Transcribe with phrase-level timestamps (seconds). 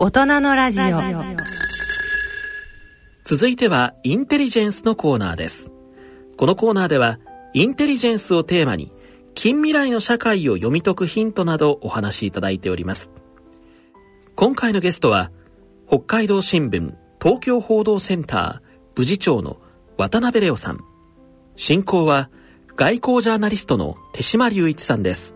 [0.00, 0.84] 大人のラジオ。
[3.24, 5.70] 続いてはインテリジェンスのコーナーです。
[6.36, 7.18] このコーナーでは
[7.52, 8.92] インテリジェンスをテーマに
[9.34, 13.10] 近未来の社会を読み解くヒントなどお話しいただいております。
[14.36, 15.32] 今回のゲストは
[15.88, 19.56] 北海道新聞東京報道センター部次長の
[19.96, 20.80] 渡辺レオさん。
[21.56, 22.30] 進行は
[22.76, 25.34] 外交ジャーナリストの手島隆一さんです、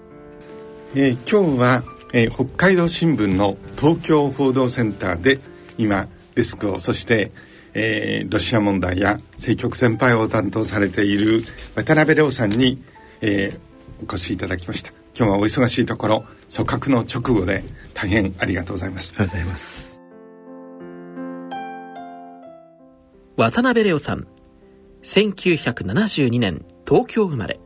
[0.95, 1.83] えー、今日は、
[2.13, 5.39] えー、北海道新聞の東京報道センターで
[5.79, 7.33] 今デスクをそして、
[7.75, 11.43] えー、ロシア問題や政局先輩を担当されている
[11.75, 12.83] 渡辺亮さんに、
[13.21, 14.93] えー、お越しいただきました。
[15.15, 16.25] 今日はお忙しいところ
[16.55, 17.65] 組閣の直後で
[17.95, 19.15] 大変ありがとうございます。
[19.17, 20.01] ありがとうございます。
[23.37, 24.27] 渡辺亮さん
[25.03, 27.59] 1972年東京生まれ。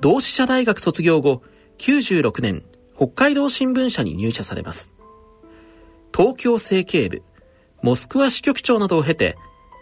[0.00, 1.42] 同志社大学卒業後、
[1.78, 2.62] 96年、
[2.96, 4.92] 北海道新聞社に入社されます。
[6.14, 7.22] 東京政経部、
[7.82, 9.36] モスクワ支局長などを経て、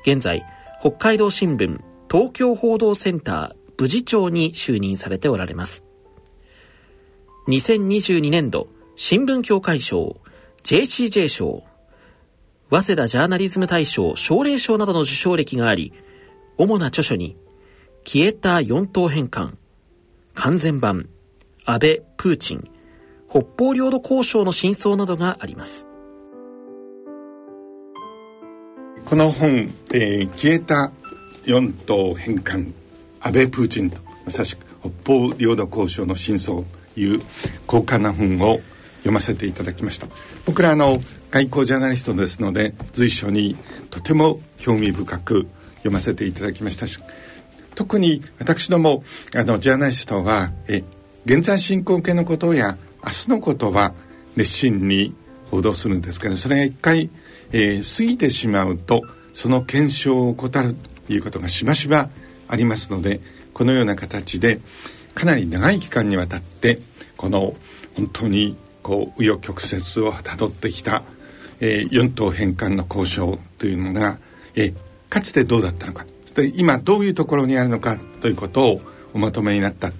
[0.07, 0.45] 現在、
[0.80, 5.85] 北海道新聞東京報道センター部次長に就任されておられます。
[7.49, 10.16] 2022年度新聞協会賞、
[10.65, 11.65] JCJ 賞、
[12.71, 15.93] 早稲田ジャーナリズム大賞奨励賞などの受賞歴があり、
[16.57, 17.37] 主な著書に、
[18.05, 19.59] 消えた四島返還、
[20.35, 21.09] 完全版、
[21.65, 22.65] 安倍、プーチン、
[23.33, 25.87] 北方領土交渉の真相などがあります。
[29.07, 30.93] この本、えー、消えた
[31.47, 32.74] 四島返還、
[33.21, 37.23] 安倍、プーチンと、まさしく北方領土交渉の真相という
[37.66, 38.61] 高価な本を
[38.99, 40.09] 読ませていただきました。
[40.45, 40.99] 僕らの
[41.30, 43.57] 外交ジャーナリストですので随所に
[43.89, 47.01] とても興味深く読ませていただきましたし
[47.74, 49.02] 特に私ども
[49.35, 50.85] あのジャーナリストはえ
[51.24, 53.93] 現在進行形のことや明日のことは
[54.37, 55.15] 熱心に
[55.51, 57.11] 報道するんですけどそれが一回、
[57.53, 62.09] えー、過ぎてしまうとその検証を怠るということがしばしば
[62.49, 63.21] ありますので
[63.53, 64.61] このような形で
[65.15, 66.79] かなり長い期間にわたって
[67.17, 67.55] この
[67.97, 71.03] 本当にこう紆余曲折をたどってきた、
[71.61, 74.19] えー、4党返還の交渉というのが、
[74.55, 74.75] えー、
[75.09, 78.81] かつてどうだったのかで今どういうところにあるのかということを
[79.12, 79.93] おまとめになった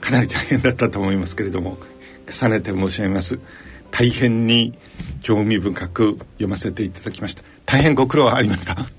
[0.00, 1.76] かなり大変だったと思いますけれども
[2.30, 3.38] 重ねて申し上げます。
[3.90, 4.76] 大変に
[5.22, 7.42] 興味深く読ませていただきました。
[7.66, 8.72] 大変ご苦労ありました。
[8.72, 8.92] ありがと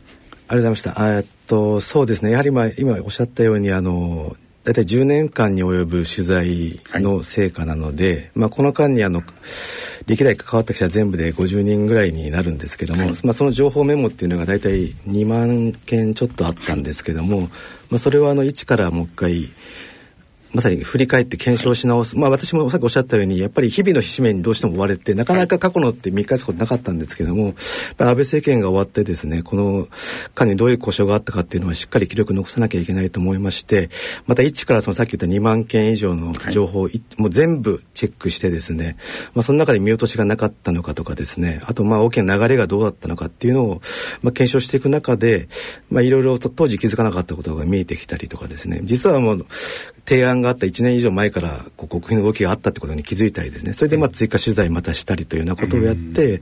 [0.54, 1.18] うございました。
[1.18, 2.32] えっとそうですね。
[2.32, 4.36] やはりまあ今おっしゃったようにあの
[4.66, 9.22] 大体10年間に及ぶ取材の成果なので、はい、まあ、この間にあの
[10.08, 17.42] 歴代関わった記者全部で50人ぐらいになるんですけども、はい、まあ、その情報メモっていうのが大体2万件ちょっとあったんですけども、
[17.92, 19.50] まあ、それはあの一からもう一回
[20.56, 27.56] まさに振り返って検証し直す、まあ、私もさっきおっしゃったようにやっぱり日々の使命にどうしても追われてなかなか過去のって見返すことなかったんですけども、
[27.98, 29.90] 安倍政権が終わってですねこの
[30.34, 33.90] 間にどういう故障があったかっていうのはしっかり記録残さなきゃいけないと思いまして
[34.28, 38.96] また一からそのさっき言った2万件以上の情報を、はい、もう全部チェックしてですね、
[39.34, 43.82] まあ、その中で見落としがなかったのかとかですねあとまあ大きな流れがどうだったのかっていうのを、
[44.22, 45.50] まあ、検証していく中で、
[45.90, 48.80] まあ、いろいろと当時気づかなかったことが見えてきたりとかですね。
[48.84, 49.46] 実はもう
[50.08, 53.74] 提案があった1年以上前からこう国賓の動きがあったってことに気づいたりですね。
[53.74, 56.42] それでまあ追加取材またしたりというようなことをやって、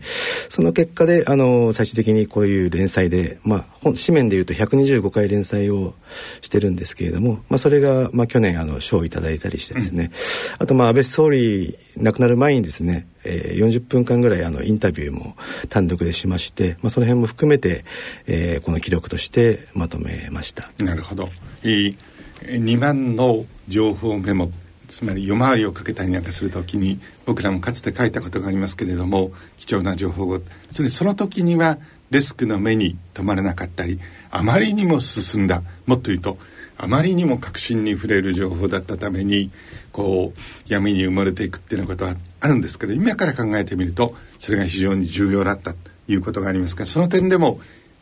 [0.49, 5.93] その結果であの最終的にこういう連載で、まあ、本紙面でいうと125回連載を
[6.41, 10.11] してるんですけれども、まあ、それがまあ去年あの賞をいただいたりしてですね、
[10.59, 15.35] あとまあ安倍総理亡くなる前にですね、えー、40分間ぐらいあのインタビューも
[15.69, 17.85] 単独でしまして、まあ、その辺も含めて、
[18.27, 20.71] えー、この記録としてまとめました。
[20.79, 21.29] なるほど。
[21.63, 21.97] いい
[22.45, 24.51] 2万の情報メモ
[24.87, 30.41] つまり夜回りをかけたりなんかする時に僕らもかつて書いたことがありますけれども貴重な情報を。
[30.71, 31.77] それその時には
[32.11, 33.99] デスクの目に留まらなかったり
[34.29, 36.37] あまりにも進んだもっと言うと
[36.77, 39.49] あまりにも確信に触れる情報だったために
[39.91, 47.59] こう闇に埋もれていくっていうようなことはあるんですけど今から考えてみるとそれが非常に重要だったということがありますからその点でも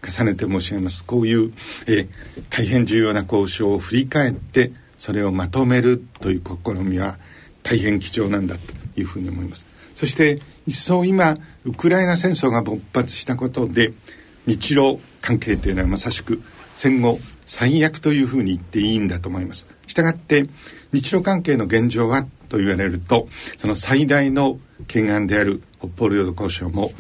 [0.08, 1.04] 重ねて申し上げます。
[1.04, 1.54] こういう、
[1.88, 2.08] え、
[2.50, 7.18] 大変重要な交渉を振り返ってそれをまとめるという試みは
[7.64, 9.66] 大変貴重なんだというふうに思います。
[9.96, 13.94] そして一層今ウクライナ戦争が勃発したことで
[14.48, 16.42] 日露関係というのはまさしく
[16.76, 19.68] 戦後最悪というふうに言っていいんだと思います。
[19.88, 20.48] したがって
[20.92, 23.28] 日露関係の現状はと言われると
[23.58, 26.92] その最大の懸案である北方領土交渉も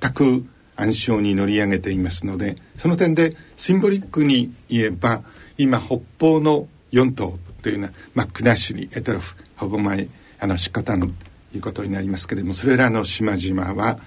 [0.00, 0.44] 全く
[0.78, 5.22] 暗礁に乗り上げていますのでその点でシンボリックに言えば
[5.58, 10.08] 今北方の4島というのは、まあ、国後エトロフほぼ前
[10.40, 13.98] あのシコタヌということになりますけれどもそれらの島々は、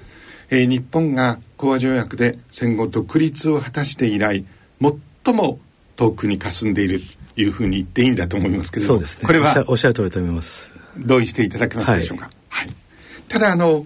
[0.49, 4.45] えー、日本が講和条約で戦後独立を果たして以来
[5.25, 5.59] 最も
[5.97, 7.01] 遠くに霞んでいる
[7.35, 10.71] というふうに言っていいんだと思いますけれども、ね、これはおっしゃる通りと思います。
[10.97, 12.75] 同意していただけますでしょうか、はい、はい、
[13.31, 13.85] ただあの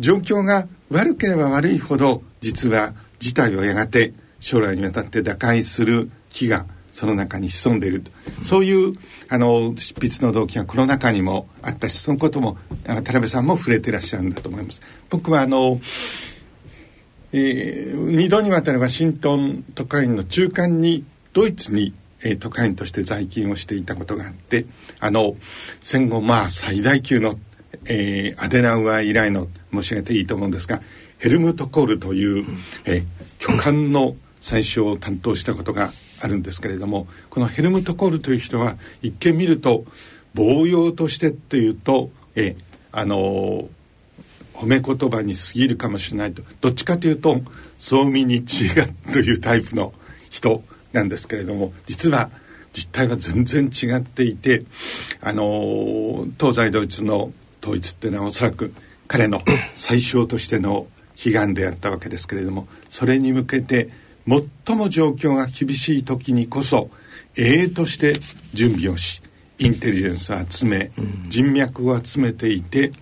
[0.00, 8.00] 状況が悪ければ悪いほど実は事態をやがて将来にわたって打開する気がその中に潜んでいる。
[8.00, 8.10] と
[8.42, 8.94] そういう
[9.28, 14.80] あの執筆の動機がこの中にもあったしそのことも田辺さんも触れてらっしゃるんだと思います。
[15.10, 15.78] 僕はあの、
[17.32, 21.04] えー、2度にわたるワシントン特派員の中間に
[21.34, 24.64] ドイツに、えー、特派員として在勤をしていたことがあって
[24.98, 25.36] あの
[25.82, 27.34] 戦後まあ最大級の、
[27.84, 30.80] えー、アデナウアー以来の申し上げていいと思うんですが
[31.18, 32.44] ヘルムト・コールという、
[32.84, 33.04] えー、
[33.38, 35.90] 巨漢の最初を担当したことが
[36.20, 39.84] あるんですけれどもこのヘルムト・コールという人は一見見ると
[40.34, 42.56] 棒用としてっていうとえ
[42.92, 43.68] あの
[44.54, 46.42] 褒め言葉に過ぎるかもしれないと。
[46.62, 47.40] どっちかというと
[47.78, 48.42] そう見に違
[49.12, 49.92] というタイプの
[50.30, 50.62] 人
[50.92, 52.30] なんですけれども実は
[52.72, 54.62] 実態は全然違っていて
[55.20, 57.32] あの東西ドイツの
[57.66, 58.72] 統一っていうのはおそらく
[59.08, 59.42] 彼の
[59.74, 60.86] 最小としての
[61.24, 63.90] 悲願であったわけですけれどもそれに向けて
[64.66, 66.90] 最も状況が厳しい時にこそ
[67.36, 68.14] 営々として
[68.54, 69.22] 準備をし
[69.58, 70.90] インテリジェンスを集め、
[71.28, 72.92] 人脈を集めていて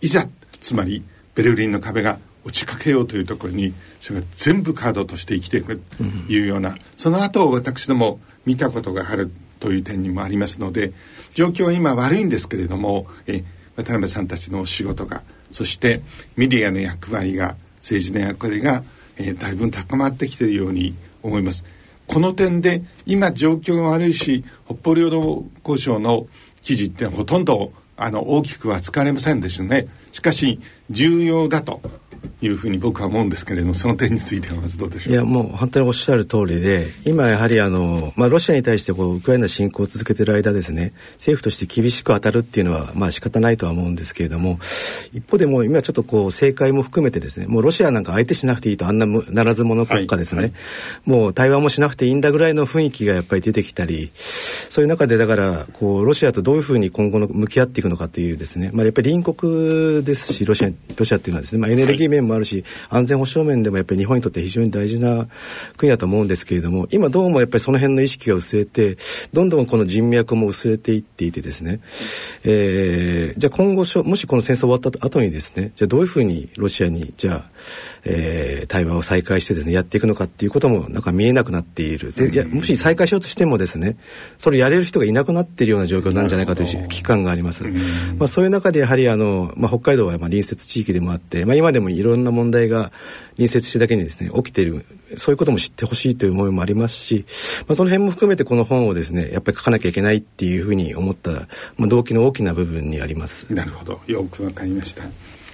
[0.00, 0.26] いざ
[0.60, 1.04] つまり
[1.34, 6.02] ベルリンの壁が落ちかけようというところにそれが全部カードとして生きていくと
[6.32, 9.30] いうような、その後を私ども見たことがある
[9.60, 10.92] という点にもありますので
[11.34, 13.44] 状況は今悪いんですけれどもえ
[13.76, 15.22] 渡辺さんたちの仕事が
[15.52, 16.02] そして
[16.36, 18.82] メディアの役割が政治の役割が
[19.20, 21.64] えー、だいぶ高まってきているように思います。
[22.06, 26.26] この点で今状況が悪いし北方領土交渉の
[26.62, 29.86] 記事ってほとんどあの大きくは使われませんでしたね。
[30.10, 30.58] しかし
[30.90, 31.80] 重要だと
[32.42, 35.12] いうふうに僕は思うんですけれどもその点についてはまずどうでしょう？
[35.12, 44.58] いやもう本当におっしゃる通りで今やはりあの、まあ、ロシアに対してこうウクライナ侵攻を続けている間ですね政府として厳しく当たるっていうのはまあ仕方ないとは思うんですけれども
[45.12, 50.56] 一方でも今ちょっとこう政界も含めてですねもうロシアなんか相手しなくていいとあんなならず者国家ですね、はいは
[51.06, 65.28] い、もう対話もしなくていいんだぐらいの雰囲気がやっぱり出てきたりそういう中でだからこうロシアとどういうふうに今後の向き合っていくのかというですね、まあ、やっぱり隣国ですしロシアロシアっていうのはですね、まあ、エネルギー面もあるし、安全保障面でもやっぱり日本にとって非常に大事な
[65.76, 68.96] 国だと思うんですけれども今どうもやっぱりその辺の意識が薄れて
[69.32, 71.80] どんどんこの人脈も薄れていっていてですね、
[72.44, 77.50] えー、じゃあ今後もしこの戦争終わった後にですねじゃあどういうふうにロシアにじゃあ、
[78.04, 82.12] えー、対話を再開してですねやっていくのかっていうこともなんか見えなくなっている。
[82.12, 83.96] でいやもし再開しようとしてもですね
[84.38, 87.64] それやれる人がいなくなっているような状況なんじゃないかという危機感があります、
[88.18, 92.92] まあ、そういう中でやはりあの、まあ、北海道はまあ隣接地域でもあって、まあ、今でもいろんな問題が
[93.36, 94.84] 隣接してだけにですね起きている
[95.16, 97.24] そういうことも知ってほしいという思いもありますし、
[97.66, 101.30] まあ、その辺も含めてこの本をですねやっぱり書かなきゃいけないっていうふうに思った、
[101.76, 103.46] まあ、動機の大きな部分にあります。
[103.52, 104.00] なるほど。
[104.06, 105.04] よくわかりました。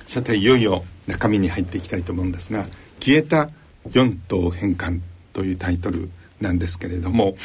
[0.07, 2.67] さていよいよ中身に入っていきたいと思うんですが
[3.01, 3.51] 「消えた
[3.93, 6.11] 四島返還」というタイトル
[6.41, 7.37] なんですけれども、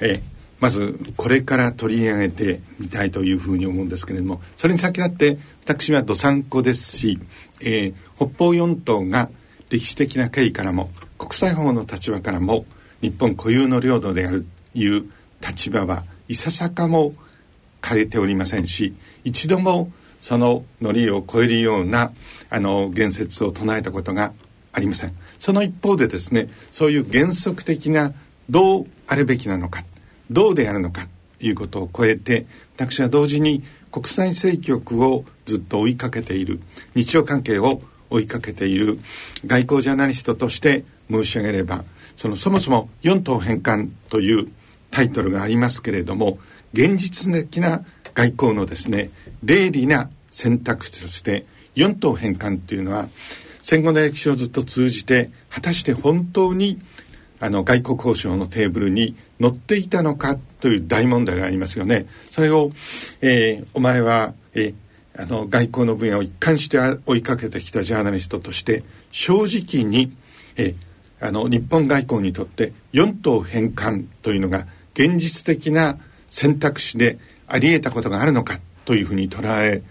[0.00, 0.22] え
[0.62, 7.18] まずこれから取り上げてみたいというふうに思うんですけれどもそれに先立って私はどさんこですし、
[7.60, 9.28] えー、北方四島が
[9.70, 12.64] 歴史的な経緯からも国際法の立場からも
[13.00, 15.10] 日本固有の領土であるという
[15.40, 17.14] 立場はいささかも
[17.84, 18.94] 変えておりませんし
[19.24, 19.90] 一度も
[20.22, 22.12] そのノリを超えるような
[22.48, 24.32] あの言説を唱えたことが
[24.72, 25.14] ありません。
[25.38, 28.14] その一方でですねそういう原則的な
[28.48, 29.84] どうあるべきなのか
[30.30, 31.06] どうであるのか
[31.38, 36.60] ということを超えて私は同時に国際政局をずっと追いかけている
[36.94, 39.00] 日常関係を追いかけている
[39.44, 44.48] 外交ジャーナリストとして申し上げればそのそもそも四島返還という
[44.92, 46.38] タイトルがありますけれども
[46.72, 49.10] 現実的な外交のですね
[49.42, 53.08] 霊理な選択肢として四島返還というのは
[53.60, 56.80] 戦後の歴史をずっと通じて果たして本当に
[57.40, 62.06] あの外交交渉のテーブルに乗っていたのかという大問題がありますよね。
[62.26, 62.70] それを、
[63.20, 70.12] えー、お前は、えー、あの外交の分野を一貫して追いかけてきたジャーナリストとして正直に、
[70.56, 75.98] えー、あの日本外交にとって四島返還というのが現実的な
[76.30, 77.18] 選択肢で
[77.52, 79.82] あり得たことがあるのかというふうに捉え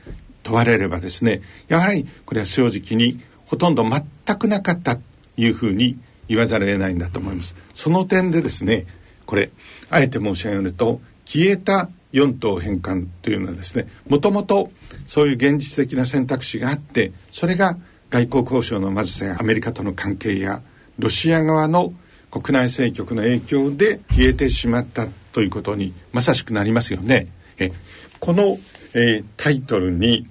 [0.43, 5.03] 問われればですねやはりこれは正直にほとんど全くなかったと
[5.37, 7.55] いうふうに言わざるを得ないんだと思います。
[7.73, 8.87] その点でですね
[9.27, 9.51] これ
[9.89, 14.71] あえて申し上げると消えた4島返還というのはですねもともと
[15.07, 17.77] そういう現実的な選択肢があってそれが
[18.09, 20.61] 外交交渉のまずさアメリカとの関係や
[20.97, 21.93] ロシア側の
[22.31, 27.27] 国内政局の影響で消えてしまったということにまさしくなりますよね。
[28.21, 28.59] この、
[28.93, 30.27] えー、タイトルに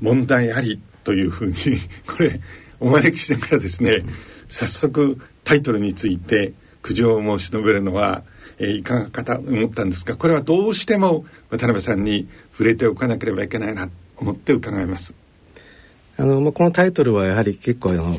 [0.00, 1.54] 問題ありというふうに
[2.08, 2.40] これ
[2.80, 4.02] お招きしながらですね
[4.48, 8.24] 早速タイトルについて苦情を申し述べるのは、
[8.58, 15.14] えー、いかがかと思ったんですがこれはどうしても渡辺さんに触れておかなければいけないなと思って伺います。
[16.16, 18.16] あのまあ、このタイトルはやはり結構あの、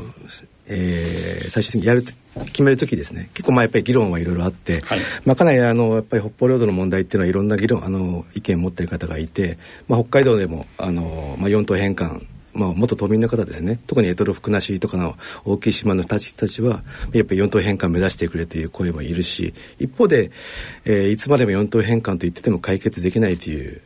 [0.68, 2.04] えー、最終的にやる
[2.46, 3.30] 決める時ですね。
[3.34, 12.26] 結構まあやっぱり議論はいろいろあって、はい、まあ、かなりあのやっぱり北方領土の問題っていうのはいろんな議論あの意見を持っている方がいて、まあ、北海道でもあの、まあ、4島返還
[12.56, 13.80] まあ、元島民の方ですね。
[13.86, 20.32] 特にエトロフクナシとかの大きい島の人たちはやっぱり4島返還目指してくれという声もいるし一方で、
[20.86, 23.82] えー、いつまでも4島返還と言ってても解決できないという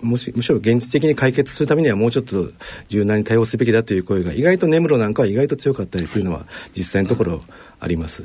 [0.00, 2.50] むしむしろ現実的に解決するためにはもうちょっと
[2.88, 7.42] 柔軟に対応すべきだという声が意外と根室なんかは意外と強かったりというのは実際のところ
[7.80, 8.22] あります。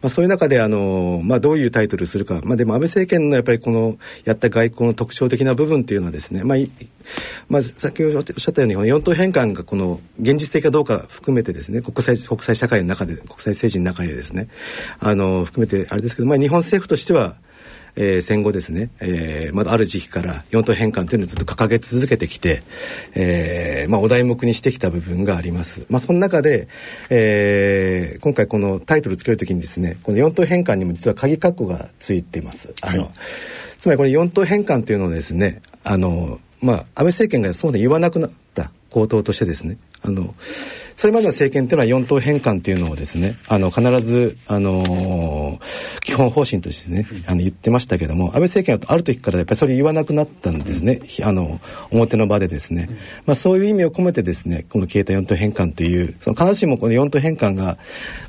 [0.00, 6.58] まあ、そういう中であの、まあ、どういうタイトルするか、まあ、でも安倍政権のやっぱりこのやった外交の特徴的な部分っていうのはですね、まあ
[7.48, 14.48] まあ、先ほどおっしゃったように四島返還がこの現実的かどうか含めてですね国際国際社会の中で国際政治の中でですね
[15.00, 17.36] あの含めてあれですけど、まあ、日本政府としては
[17.96, 22.62] えー、戦後ですね、えー、まだある時期から四島返還というのをずっと掲げ続けてきて、
[23.14, 25.84] えーまあ、お題目にしてきた部分があります。
[25.90, 26.68] まあ、その中で、
[27.10, 32.74] えー、今回このタイトルつけるときにですねこの四島返還にも実は鍵括弧がついています。
[32.80, 33.10] あの、はい、
[33.78, 40.34] つまりこれ四島返還というのをですねあの、まあ、安倍政権がそうで言わなくなった口頭としてですねあの
[41.02, 51.58] それまでの政権っていうのは四党返還っていうのをですねあの必ず、あのー、基本方針としてねあの言ってましたけども安倍政権はある時からやっぱりそれ言わなくなったんですね、あの
[51.90, 52.88] 表の場でですね、
[53.26, 57.78] まあ、そういう意味を込めてですねこの携帯四党返還っていうその必ずしもこの四党返還が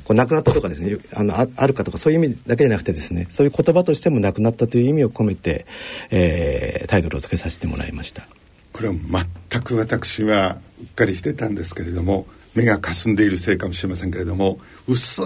[0.02, 5.64] こうなくなったとかですねあのああるかとかそういう意味だけじゃなくてですねそういう言葉としてもなくなったという意味を込めて、
[6.10, 8.26] えー、タイトルを付けさせてもらいました。
[8.72, 8.94] これは
[9.50, 15.22] 全く私はうっかりしてたんですけれども目がかすんでいるせいかもしれませんけれども薄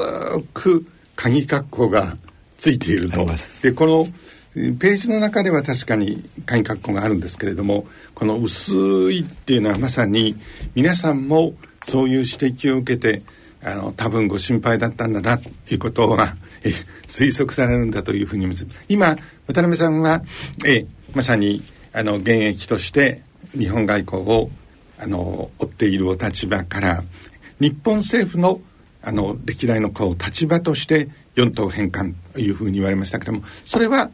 [0.55, 2.17] く鍵括弧が
[2.57, 3.27] ついていると。
[3.63, 4.07] でこの
[4.55, 8.73] ページの中では確かに鍵括弧があるんですけれどもこの薄
[9.13, 10.37] いっていうのはまさに
[10.75, 11.55] 皆さんも
[11.85, 13.23] そういう指摘を受けて
[13.63, 16.71] あの多分ご心配だったんだなということがえ
[17.07, 18.67] 推測されるんだというふうに思います。
[18.89, 19.17] 今
[19.47, 20.23] 渡辺さんは
[20.67, 23.23] えまさにあの現役として
[23.57, 24.51] 日本外交を
[25.01, 27.05] あの追っているお立場から
[27.61, 28.61] 日本政府の
[29.01, 34.11] あの歴代のこう立場として四島返還というふうに言われましたけれどもそれは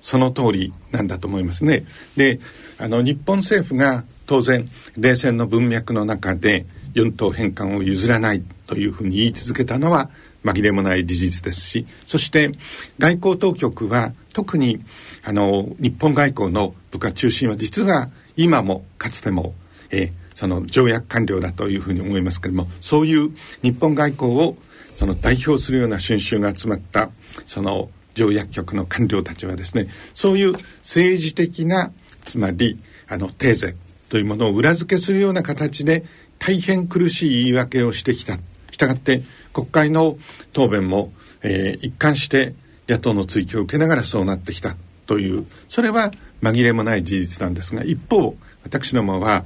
[0.00, 1.84] その通りなんだと思いますね。
[2.16, 2.38] で
[2.78, 10.10] あの日本政府が当然冷戦の文脈の中で四島返還を譲らないというふうに言い続けたのは
[10.44, 12.52] 紛れもない事実ですしそして
[12.98, 14.80] 外交当局は特に
[15.24, 19.54] あの日本外交の部下中心は実は今もかつても、
[19.90, 24.56] えー、その条約官僚だというふうに思いますけれどもそういう日本外交を
[24.94, 27.10] その代表するような春秋が集まった
[27.44, 30.52] その条約局の官僚たちはですねそういう
[30.82, 31.90] 政治的な
[32.22, 32.78] つまり
[33.08, 33.74] あのテーゼ
[34.10, 36.04] というものを裏付けするような形で
[36.38, 38.38] 大変苦しい言い訳をしてきた。
[38.70, 40.18] したがって国会の
[40.52, 42.54] 答弁も、えー、一貫して
[42.88, 44.76] 野党の追及を受けながらそうなってきた
[45.06, 49.44] というそれは紛れもない事実なんですが一方私どもは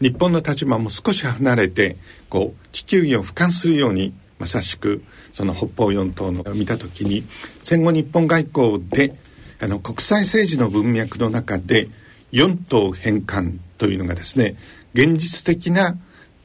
[0.00, 1.96] 日本の立場も少し離れて
[2.28, 7.24] こう地球儀を俯瞰するようにまさしくその北方四島の見た時に
[7.62, 9.14] 戦後日本外交で
[9.60, 11.88] あの国際政治の文脈の中で
[12.30, 14.56] 四島返還というのがですね
[14.92, 15.96] 現実的な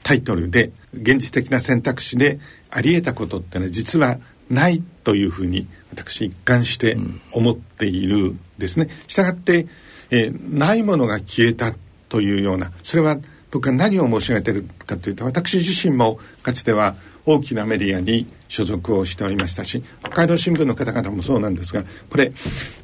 [0.03, 2.39] タイトルで現実的な選択肢で
[2.69, 4.17] あり得たことってのは実は
[4.49, 6.97] ないというふうに私一貫して
[7.31, 8.89] 思っているですね。
[9.07, 9.67] したがって、
[10.09, 11.73] えー、ないものが消えた
[12.09, 13.17] というようなそれは
[13.51, 22.31] 僕は何を申し上げているかというと私自身もかつては大きなメディアに所属をしておりましたし北海道新聞の方々もそうなんですがこれ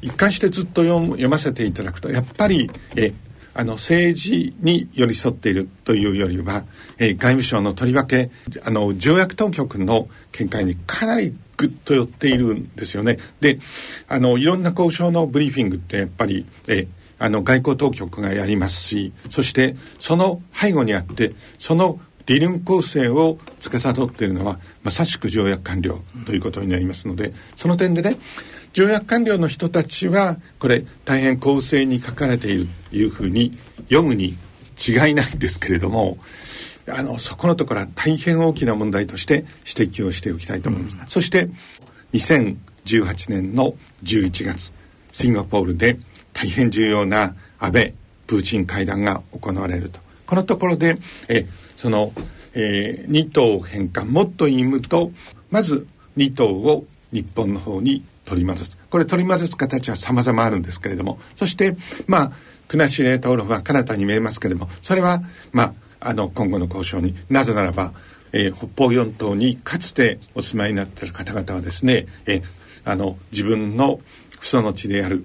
[0.00, 3.12] 一貫してずっと読ませていただくとやっぱりえ
[3.54, 6.64] あの政治に寄り添っているというよりは、
[6.96, 8.30] え外務省のとりわけ
[8.62, 13.18] あの条約当局の見解にかなりぐっと寄っているんですよね。
[13.40, 13.58] で
[14.06, 16.86] あのいろんな交渉のブリーフィングってやっぱりえ
[17.18, 28.16] あの外交当局がやりますしそしてその背後にあってその理論構成を司っているのはまさしく条約官僚ということになりますのでその点でね
[28.72, 33.56] 条約官僚の人たちはこれ大変公正に書かれているというふうに
[33.88, 34.36] 読むに
[34.78, 36.18] 違いないんですけれども
[36.86, 41.48] あのそこのところは大変大きな問題として指摘をしておきたいと思います、うん、そして
[42.12, 44.72] 2018年の11月
[45.12, 45.98] シンガポールで
[46.38, 47.94] 大変重要な安倍
[48.28, 49.98] プーチン会談が行われると。
[50.24, 52.12] このところでえその、
[52.54, 55.10] えー、2島返還もっと言うと
[55.50, 58.78] まず2島を日本の方に取り戻す。
[58.88, 61.76] これ取り戻す形は様々あるんですけれどもそして
[62.06, 62.32] まあ
[62.68, 67.92] 国後島路は彼方に見えますけれどもそれはまああの今後の交渉になぜならば、
[68.32, 72.42] えー、北方四島にかつてお住まいになっている方々はですね、えー、
[72.84, 73.98] あの自分の
[74.30, 75.24] 父祖の地である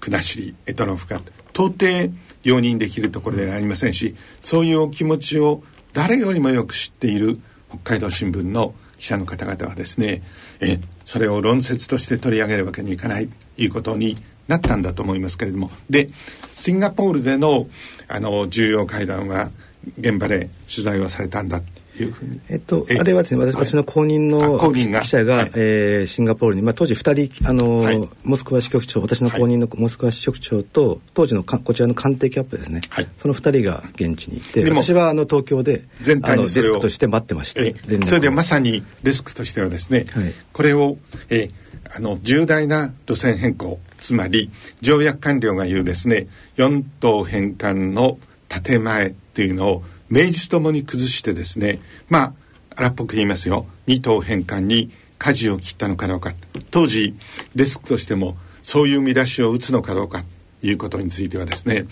[0.00, 1.20] 国後エトロフが
[1.52, 10.22] 到底容認できるところではありませんしそういうお気持ちを誰よりもよく知っている北海道新聞の記者の方々はですね
[10.60, 14.16] えそれを論説として取り上げるわけにいかないということに
[14.48, 15.70] なったんだと思いますけれども。
[15.88, 16.08] で
[16.54, 17.66] シンガポールでの
[18.08, 19.50] あの重要会談は
[19.98, 21.60] 現場で取材をされたんだ。
[22.02, 22.40] いうふうに。
[22.48, 37.74] えっと、あれはですね、私,、私の後任の記者が、はい、えー、シンガポールに、まあ、当時2人、あの、はい、モスクワ支局長、私の後任のモスクワ支局長と、当時のかこちらの官邸キャップですね、はい、その2人が現地にいて、私はあの東京で全体あのデスクとして待ってまして、
[38.06, 40.96] それでまさにデスクとしてはですね、はい、これを、
[41.30, 49.84] えー、あの重大な路線変更つまり条約官僚が言うですね4島返還の建前っていうのを
[50.14, 52.32] 名実ともに崩してですねまあ
[52.76, 53.66] 荒っぽく言いますよ。
[53.88, 56.32] 2党返還に舵を切ったのかどうか。
[56.70, 57.14] 当時
[57.54, 60.22] デスクとしてもそういう見出しを打つのかどうか。
[60.60, 61.86] ということについてはですね、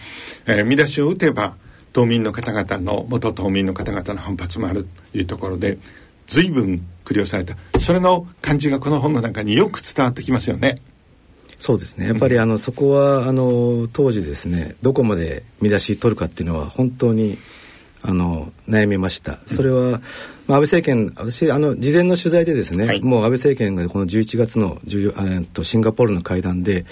[0.47, 1.55] えー、見出しを打てば
[1.93, 4.87] 島民の方々の元島民の方々の反発もある。
[5.13, 5.79] というところで
[6.29, 7.57] 随分苦慮された。
[7.79, 10.81] それの感じがこの本の中によく伝わってきますよね。
[11.59, 12.07] そうですね。
[12.07, 17.39] やっぱりあの、そこはあの当時ですねどこまで見出し取るかっていうのは本当に
[18.03, 19.39] あの悩みました。
[19.47, 20.01] それは、
[20.47, 26.85] まあ、安倍政権私あの事前の取材でですね、はい、もう安倍政権がこの11月のえとシンガポールの会談で、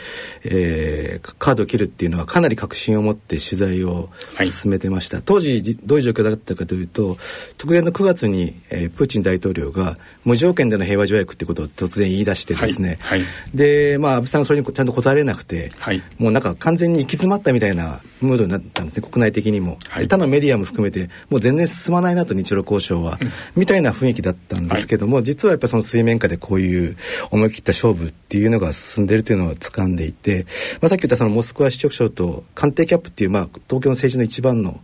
[0.45, 4.09] えー、カードを切るっていうのはかなり確信を持って取材を
[4.45, 7.17] 進めてました、はい、当時どういう状況だったかというと
[7.63, 15.73] 直前の9月に、えー、プーチン大統領が無条件での平和条約っていうことを突然言い出してですね、はい、で、まあ、安倍さんがそれにちゃんと答えれなくて、
[16.19, 23.19] もうなんか完全に行き詰まったみたいなムードになったんですね国内的にも、他のメディアも含めてもう全然進まないなと日露交渉は、
[23.57, 26.97] みたいな雰囲気だったんですけども、はい、実はやっぱその水面下でこういう
[27.31, 30.47] 思い切った勝負っていうのが進んでるというのを掴んでいて、
[30.81, 34.81] まあ、さっき言ったそのモスクワ支局長と官邸キャップっていう、まあ、東京の政治の一番の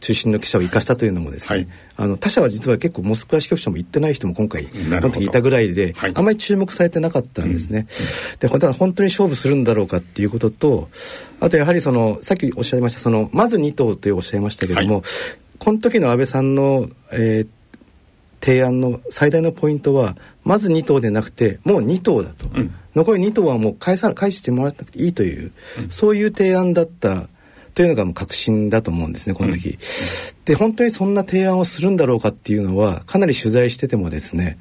[0.00, 7.86] 中心の記者を生かしたというのもですね、はい、あの他社は実は結構モスクワ支局長も行ってない人も今回この時いたぐらいで、はい、あまり注目されてなかったんですね。
[8.32, 10.88] うん、でだから本当に勝負するんだろうかっていうことと
[11.40, 15.02] あとやはりそのさっきおっしゃいましたそのまず2党とおっしゃいましたけども、はい
[15.58, 17.48] この時の安倍さんの、えー、
[18.44, 27.28] 提案の最大のポイントはまず2党でなくてもう2党だと、うん、残り2党はもう返さ返してもらわなくていいという、うん、そういう提案だった
[27.74, 29.78] というのがもう確信だと思うんですねこの時、うん、
[30.44, 34.58] で本当にそんな提案をするんだろうかっていうのはかなり取材しててもですね、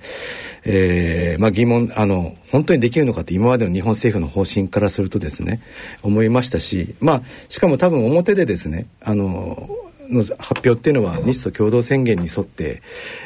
[0.65, 5.61] えーまあ、疑問あの本当にできるのかって今までの日本政府の方針からするとですね
[6.03, 9.67] 思いましたしまあしかも多分表でですねあの
[10.09, 12.81] の発表っていうのは日ソ共同宣言に沿って、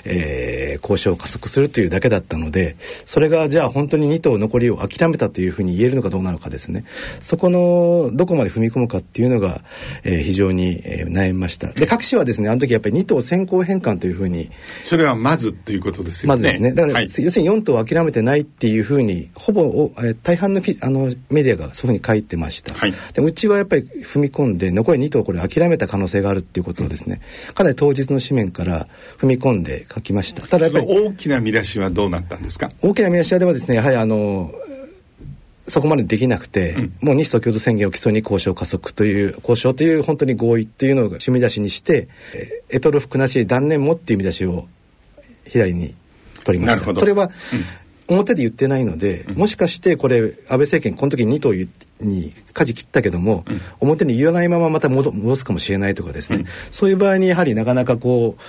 [0.06, 6.86] えー、交渉を加速するというだけだったのでそれがじゃあ本当に2党残りを諦めたというふうに言えるのかどうなのかですね。
[7.20, 9.62] そこのどこまで踏み込むかっていうのが、
[10.04, 11.72] えー、非常に、えー、悩みました。
[11.72, 14.50] で各紙はですねあの時やっぱり2党先行返還というふうに
[14.84, 16.30] それはまずということですよね。
[16.30, 16.74] まずですね。
[16.74, 27.22] だから、はい、要するに4党諦めてないっていうふうにほぼ、えー、大半のあのメディアがそういうふうに書いてました、はい、でうちはやっぱり踏み込んで残り2党これ諦めた可能性があるっていうことをですね、
[27.54, 30.48] かなり当日の紙面から踏み込んで書きました。
[30.48, 32.72] ただやっぱり大きな見出しはどうなったんですか？
[32.82, 34.52] 大きな見出しはでもですねやはりあの
[35.68, 42.10] そこまでできなくて、うん、もう日ソ共同宣言を基礎に交渉加速という交渉という本当に合意っていうのを趣味出しにして
[42.70, 44.68] エトロフクなし断念もっていう見出しを
[45.46, 45.94] 左に
[46.44, 46.96] 取りました。
[46.96, 47.30] それは、
[48.08, 51.54] 表で言ってないので、うん、もしかしてこれ安倍政権この時に2党
[52.02, 58.42] に舵切ったけども、うん、表に言わないまままた戻すかもしれないとかですね、うん、そういう場合にやはりなかなかこう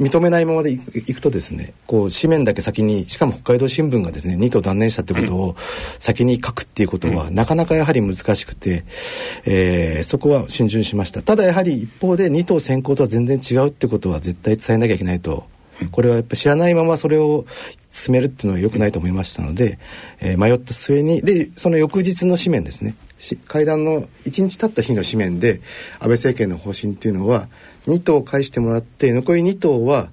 [0.00, 5.56] 認めないままでいくとですねこう紙面だけ先にしかも北海道新聞がですね2党断念したってことを
[5.98, 8.84] 先に書くっていうことは、なかなかやはり難しくて、
[9.44, 11.22] えー、そこは逡巡しました。
[11.22, 15.44] ただやはり一方で2党先行とは全然違うってことは絶対伝えなきゃいけないと
[15.90, 17.46] これはやっぱ知らないままそれを
[17.90, 19.78] 進めるっていうのは良くないと思いましたので、
[20.20, 22.96] えー、迷った末にでその翌日の紙面ですね。
[23.46, 25.60] 会談の1日経った日の紙面で
[25.94, 27.48] 安倍政権の方針っていうのは
[27.86, 30.10] 2党返してもらって残り2党は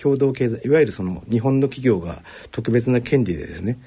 [0.00, 3.78] 共同経済いわゆるその日本の企業が特別な権利でですね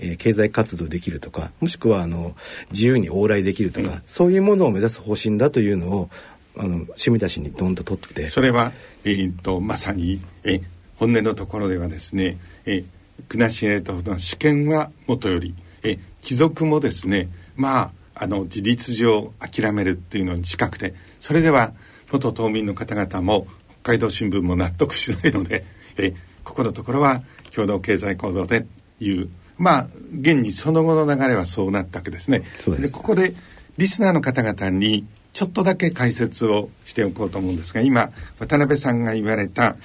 [0.00, 2.34] え経済活動できるとかもしくはあの
[2.72, 6.10] 自由に往来できるとか、うん、そういうものを目指す方針だというのを
[6.56, 8.28] あの趣味出しにどんと取って。
[8.28, 8.72] それは、
[9.04, 10.60] えーと、まさに、え
[10.96, 12.84] 本音のところではですね、え
[13.28, 21.72] 国後へとの試験はもとより、え貴族もですねまああの事実上諦めるっていうのに近くてそれでは
[22.10, 23.46] 元島民の方々も
[23.82, 25.64] 北海道新聞も納得しないので、
[25.96, 27.22] えここのところは
[27.54, 28.66] 共同経済構造で
[29.00, 29.28] いう
[29.58, 32.42] まあ現にその後の流れはそうなったわけですね。
[32.80, 33.34] でここで
[33.76, 39.76] リスナーの方々にちょっとだけ解説をしておこうと思うんですが今渡辺さんが言われた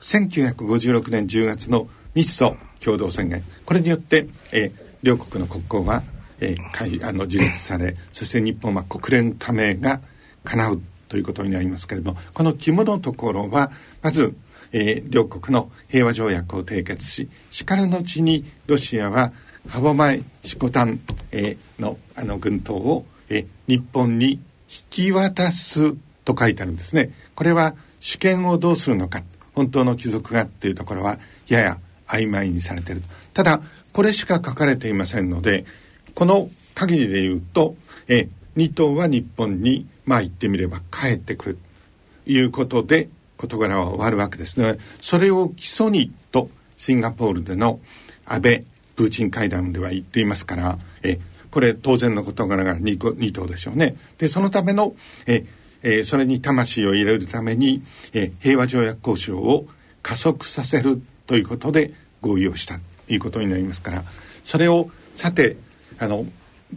[0.00, 6.02] 1956年10月の日ソ共同宣言これによって、えー、両国の国交は、
[6.40, 10.00] えー、あの樹立されそして日本は国連加盟が
[10.44, 13.70] 叶うということになりますけれどもこの肝のところは
[14.02, 14.34] まず、
[14.72, 19.32] えー、両国の平和条約を締結ししかる後にロシアは
[19.68, 21.00] 歯舞色丹、
[21.32, 24.40] えー、のあの軍島を、えー、日本に引
[24.90, 27.10] き渡すと書いてあるんですね。
[27.34, 29.22] これは主権をどうするのか、
[29.56, 33.02] 本当の貴族がっていうところはやや曖昧にされている。
[33.32, 33.60] ただ、
[33.92, 35.64] これしか書かれていませんので、
[36.14, 37.74] この限りで言うと、
[38.06, 41.58] え、2頭は日本に、まあ言ってみれば帰ってくる。
[42.24, 44.78] ということで、事柄は終わるわけですね。
[45.00, 47.80] それを基礎にと、シンガポールでの
[48.26, 48.64] 安倍、
[48.94, 51.18] プーチン会談では言っていますから、え、
[51.50, 53.96] これ当然の事柄が 2, 2頭でしょうね。
[54.18, 54.94] で、そのための、
[55.26, 55.46] え
[55.86, 59.68] えー、それに魂を入れるために、えー、平和条約交渉を
[60.02, 64.04] 加速させるということで合意をしたということになりますから、
[64.44, 65.56] それを、さて、
[65.98, 66.26] あの、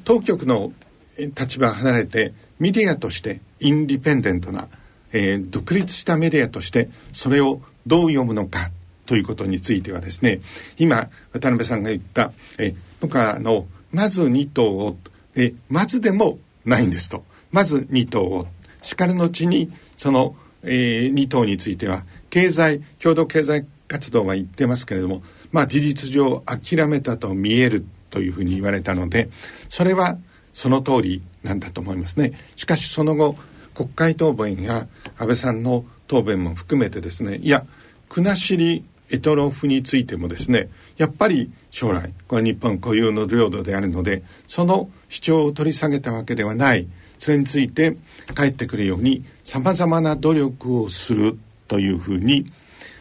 [0.03, 0.71] 当局の
[1.17, 4.67] 立場を離れてメディアとしてインディペンデントな、
[5.11, 8.69] えー、独立したメディアとしてそれをどう読むのか
[9.05, 10.39] ということについてはですね
[10.77, 14.97] 今渡辺さんが言った、え僕はあのまず2頭を、
[15.35, 17.23] え、まずでもないんですと。
[17.51, 18.47] まず2頭を。
[18.81, 29.29] しかる後に、その、えー、2頭については、経済、共同経済活動は言ってますけれども、まあ事実上諦めたと見えるというふうに言われたので、
[29.69, 30.17] それは
[30.53, 32.33] その通りなんだと思いますね。
[32.55, 33.35] しかしその後、
[33.73, 34.87] 国会答弁や
[35.17, 37.65] 安倍さんの答弁も含めてですね、いや、
[38.09, 46.87] 国後エトロフについてもですね、やっぱり将来これ日本固有の領土であるのでその主張を取り下げたわけではない
[47.19, 47.97] それについて
[48.35, 52.51] 帰ってくるようにさまざまな努力をするというふうに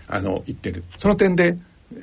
[0.09, 0.85] あの言ってる。
[0.97, 1.57] その点で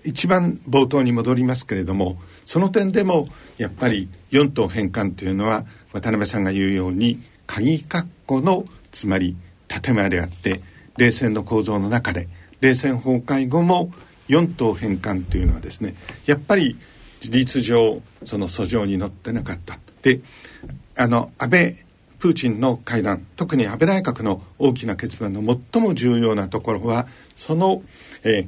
[0.04, 9.36] 一番冒頭に戻りますけれどもその点でもやっぱり4島返還というのは渡辺さんが言うように鍵括弧のつまり
[9.68, 10.62] 建前であって
[10.98, 12.28] 冷戦の構造の中で
[12.62, 13.92] 冷戦崩壊後も
[14.30, 16.76] 4島返還というのはですねやっぱり
[17.20, 19.80] 事実上その訴状に載ってなかった。
[20.02, 20.22] で
[20.96, 21.85] あの安倍
[22.20, 25.42] プーチンの会談特に安倍内閣の大きな決断の
[25.74, 27.84] 最も重要なところはその、
[28.24, 28.48] え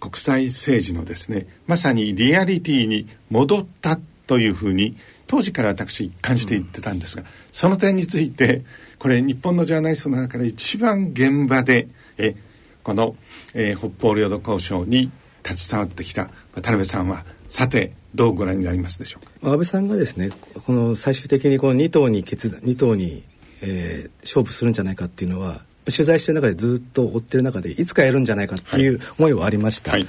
[0.00, 8.64] 国際政治のですねまさにリアリティに戻ったというふうに当時から私一貫して言ってたんですが、その点について
[8.98, 12.34] これ日本のジャーナリストの中で一番現場でえ
[12.82, 13.16] この、
[13.54, 15.10] えー、北方領土交渉に
[15.44, 19.50] 携わってきた渡辺さんはさてどうご覧になりますでしょうか？
[19.50, 20.30] 安倍さんがですね
[20.66, 23.22] この最終的にこの2党に決断2党に、
[23.62, 30.06] えー、勝負するんじゃないかっていうのは取材してる中でずっと追ってる中でいつかやるんじゃないかっていう思いはありました、はい、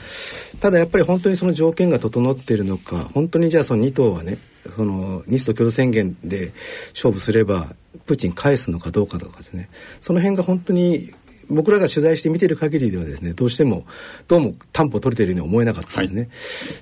[0.60, 4.38] ただやっぱり本当にその条件が整っているのか本当にじゃあその2党はね
[4.76, 6.52] その日ソ共同宣言で
[6.94, 7.74] 勝負すれば
[8.06, 9.70] プーチン返すのかどうかとかですね。
[10.02, 11.12] その辺が本当に
[11.50, 13.86] 僕らが取材して見てる限りではですねどうしても
[14.28, 16.30] どうも担保取れているように思えなかったんですね、はい、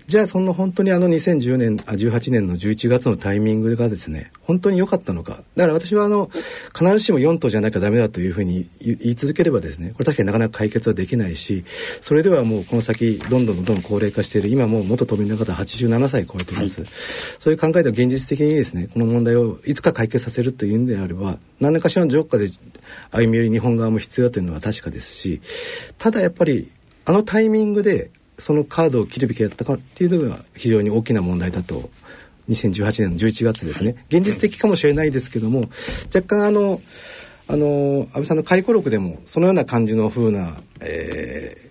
[0.08, 5.44] じゃあその本当にあの2010年あ18年の11月のタイミングがですね本当に良かったのか。
[5.56, 6.30] だから私はあの
[6.74, 11.66] 必ずしも4党じゃなきゃダメだというふうに言い続ければですねこれ確かになかなか解決はできないし
[12.02, 16.90] それではもうこの先どんどんどんどん高齢化している今もう元都民の方87歳超えています、はい、
[17.40, 22.50] そういう考えで現実的にですねこの問題をいつか解決させるというんであれば何らかしらのジョーカーで
[23.12, 25.42] 歩み寄り日本側も必要だというのは確かですし
[25.98, 26.72] ただやっぱり
[27.06, 31.90] あのタイミングでそのカードを切るべきだったかっていうのが非常に大きな問題だと
[32.50, 33.96] 2018年の11月ですね。
[34.10, 35.70] 現実的かもしれないですけども
[36.14, 36.82] 若干あの
[37.48, 41.70] あの安倍さんの回顧録でもそのような感じの風な、え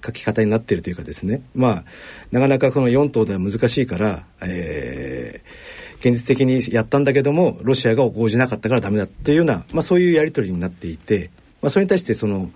[0.00, 1.42] ー、書き方になっているというかですね。
[1.54, 1.84] まあ
[2.30, 11.30] なかなかこの4党では難しいから、えー、現実的にやったんだけどもロシアが応じなかったからダメだっていうような、まあ、そういうやり取りになっていて、
[11.62, 12.50] まあ、それに対してその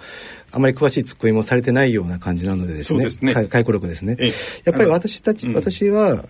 [0.53, 3.07] あまり詳しいツッコミもされてないような感じなのでですね。
[3.23, 3.47] ね。
[3.49, 4.17] 回顧録ですね。
[4.65, 6.25] やっぱり私たち、私は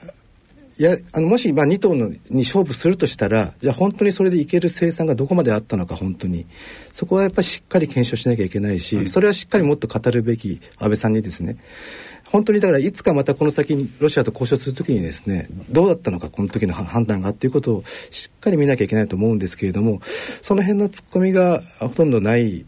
[0.78, 6.46] いやあのもし、まあ、2頭のに勝負するとしたらじゃあ本当にそれでいける生産がどこまであったのか本当に。
[6.92, 11.56] そこはやっぱりしっかり検証しなきゃいけないし、それはしっかりもっと語るべき安倍さんにですね
[12.30, 20.00] 本当にだからいつかまたこの先にロシアと交渉するときにですねどうだったのかこの時の判断がっていうことをしっかり見なきゃいけないと思うんですけれども
[20.42, 22.66] その辺のツッコミがほとんどない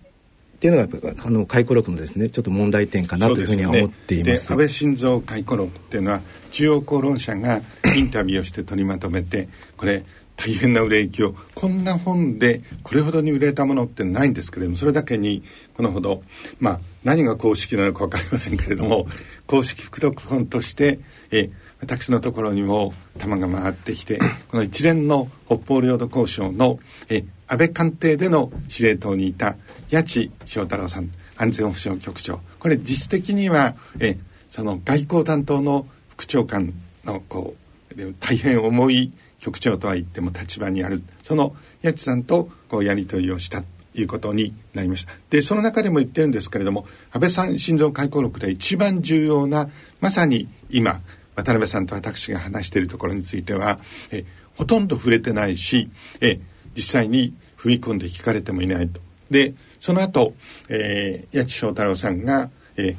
[0.58, 4.50] っていうのがあの回顧録のですねちょっと問題点かなというふうには思っています。
[4.50, 7.60] ね、安倍晋三回顧録っていうのは中央公論社が
[7.94, 10.04] インタビューをして取りまとめてこれ
[10.38, 11.34] 大変な売れ行きを。
[11.56, 15.42] こんな本でこれほどに売れたものってないんですけれどもそれだけに
[15.74, 16.22] このほど
[16.60, 19.08] まあ何が公式なのか分かりませんけれども
[19.46, 21.00] 公式副読本として
[21.32, 29.56] え私のところにも玉が回ってきて この一連の北方領土交渉のえ安倍官邸での司令塔にいた
[29.90, 32.40] 八千翔太郎さん安全保障局長。
[32.60, 34.18] これ実質的にはえ
[34.50, 36.72] その外交担当の副長官
[37.04, 41.02] のこう大変重い局長とは言っても立場にある。
[41.22, 45.12] その八千さんとこうやり取りをしたということになりました。
[45.30, 49.68] でその中でも言ってるんですけれども安倍さん心臓回顧録で一番重要な
[50.00, 51.00] まさに今
[51.34, 53.78] 渡辺さんと私が話しているところについては
[54.10, 54.24] え
[54.56, 55.88] ほとんど触れてないし
[56.20, 56.40] え
[56.74, 59.00] 実際に踏み込んで聞かれてもいないと。
[59.30, 60.34] でその後、
[60.68, 62.96] えー、八千翔太郎さんが、えー、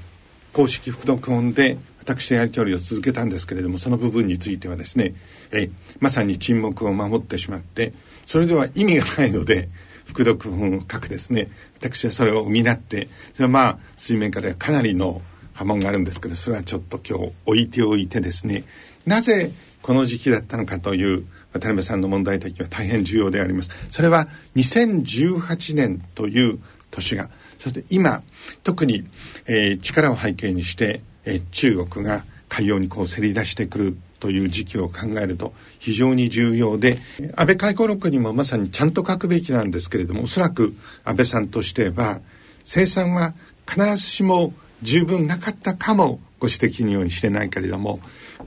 [0.54, 5.14] 公式副読本で私やり取りを続けたんですけれどもその部分についてはですね、
[5.52, 7.94] え、まさに沈黙を守ってしまって
[8.26, 9.70] それでは意味がないので
[10.06, 11.50] 副読本を書くですね。
[11.80, 15.22] 私はそれを補ってそれはまあ水面下ではかなりの
[15.54, 18.64] 波紋があるんですけどそれはちょっと今日置いておいてですね。
[19.06, 23.70] なぜこの時期だったのかという渡辺さんの問題提起は大変重要であります。
[23.92, 26.60] それは2018年という
[26.92, 28.24] 年がそして今
[28.64, 29.06] 特に、
[29.46, 37.00] えー、力を背景にして、えー、中国が海洋にこうせり出してくるという時期を考えると非常に重要で
[37.36, 42.20] 安倍回顧録にもまさにちゃんと書くべきなんですけれどもおそらく安倍さんとしては
[42.66, 43.34] 生産は
[43.68, 48.00] 必ずしも十分なかったかもご指摘のようにしてないけれども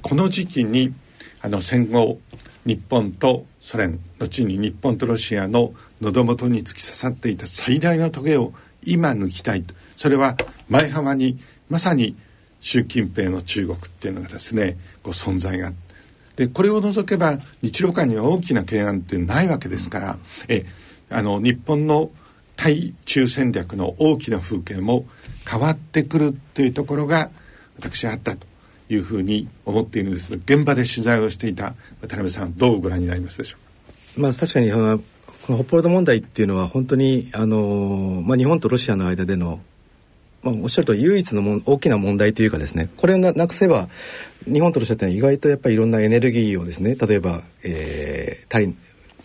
[0.02, 0.94] この時期に
[1.40, 2.18] あの戦後
[2.64, 8.52] 日本とソ連後に日本とロシアの喉元に突き刺さっていた最大のトゲを
[8.84, 9.74] 今抜きたいと。
[9.96, 10.36] それは
[10.68, 12.16] 前浜にまさに
[12.62, 15.72] 習近平の中国っていうのがですねこう存在が
[16.36, 20.16] でこれを除けば日露間には大きな懸案ってないわけですから
[20.48, 20.64] え
[21.10, 22.10] あの日本の
[22.56, 25.04] 対中戦略の大きな風景も
[25.46, 27.30] 変わってくるというところが
[27.76, 28.46] 私はあったと
[28.88, 34.22] いうふうに思っているんです現場で取材をしていた渡辺さんどうご覧になりますでしょうか？
[34.22, 34.78] まあ確かにこ
[35.52, 39.60] の北方領土問題っていうのは本当にあの、まあ、日本とロシアの間での、
[40.42, 43.88] まあ、おっしゃると唯一のも大きな問題というかですねこれをなくせば
[44.44, 48.76] 日本とロシアってのは意外とやっぱりいろんなエネルギーをですね例えば、えー、足り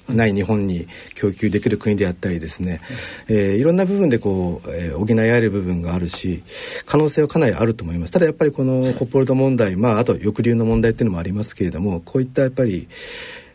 [0.09, 2.81] ない日本に供給できる国であったりですね、
[3.27, 6.43] えー、いろんな部分でこう、えー、補い合える部分があるし
[6.85, 8.13] 可能性はかなりあると思います。
[8.13, 12.87] ただやっぱりこの北方領土問題まああと抑留の問題っていうのもありますけれどもこういったやっぱり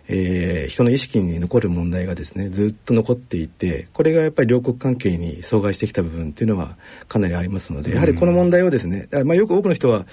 [0.09, 6.77] えー、人の意識に残る問題がですねずっと残っていてこれがやっぱり両国関係に阻害してきた部分っていうのは
[7.09, 10.07] かなりありますのでやはりこの問題をですね、まあ、よく多くの人は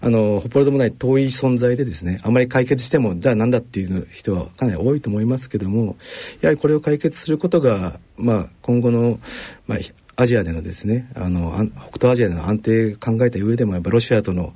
[0.00, 5.96] あの北方領土問題遠い存在でですねあまり解決してもじゃあなんだっていう人はかなり多いと思いますけども
[6.40, 9.18] やはりこれを解決することが、まあ、今後の、
[9.66, 9.78] まあ、
[10.16, 14.52] アジアでのですねあの北東アジアでの安定考えた上でもやっぱロシアとの、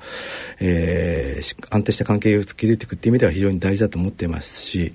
[0.61, 4.93] えー、安定した関係を築いていくっていう意味では非常に大事だと思っていますし、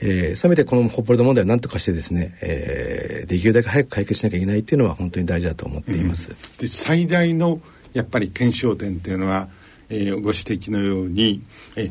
[0.00, 6.30] えー、そういう意味でこの北方領土問題を何とかしてですね、えー、できるだけ早く解決しなきゃいけないっていうのは本当に大事だと思っています。
[6.30, 7.60] うん、で最大の
[7.92, 9.48] やっぱり検証点っていうのは、
[9.88, 11.42] えー、ご指摘のように、
[11.76, 11.90] え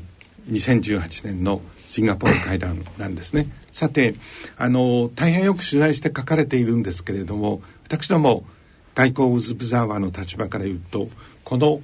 [0.50, 3.48] ー、2018年のシンガポール会談なんですね。
[3.72, 4.16] さて
[4.58, 8.44] あの大変よく取材して書かれているんですけれども私ども
[8.96, 11.08] 外交オブザーバーの立場から言うと
[11.44, 11.82] この、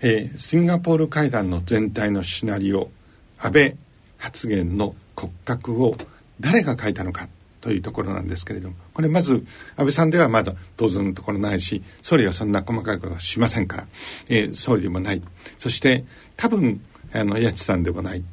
[0.00, 2.90] えー、シンガポール会談の全体のシナリオ
[3.38, 3.76] 安倍
[4.18, 5.96] 発言の骨格を
[6.40, 7.28] 誰が書いたのか
[7.60, 9.44] というところなんですけれどもこれまず
[9.76, 13.86] 安倍さんではまだ当然のところないし総理はそんな細かいことはしませんから、
[14.28, 15.22] えー、総理でもない。
[15.58, 16.04] そして
[16.36, 16.80] 多分
[17.12, 18.24] あの八千さんでもない。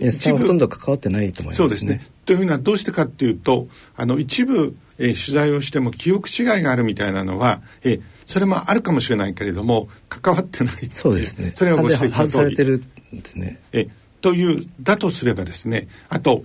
[0.00, 2.06] 一部ほとんど関わってないと思います、ね、そうですね。
[2.24, 11.52] というのはどうしてかっていうとあの一部えー、取材をしても記憶違いがあるみたいなのは、えー、それもあるかもしれないけれども関わってないそうですね。
[11.54, 12.30] それはご指摘の通り。
[12.30, 12.82] されてる
[13.14, 13.60] んですね。
[13.72, 13.88] え
[14.20, 16.44] というだとすればですねあと、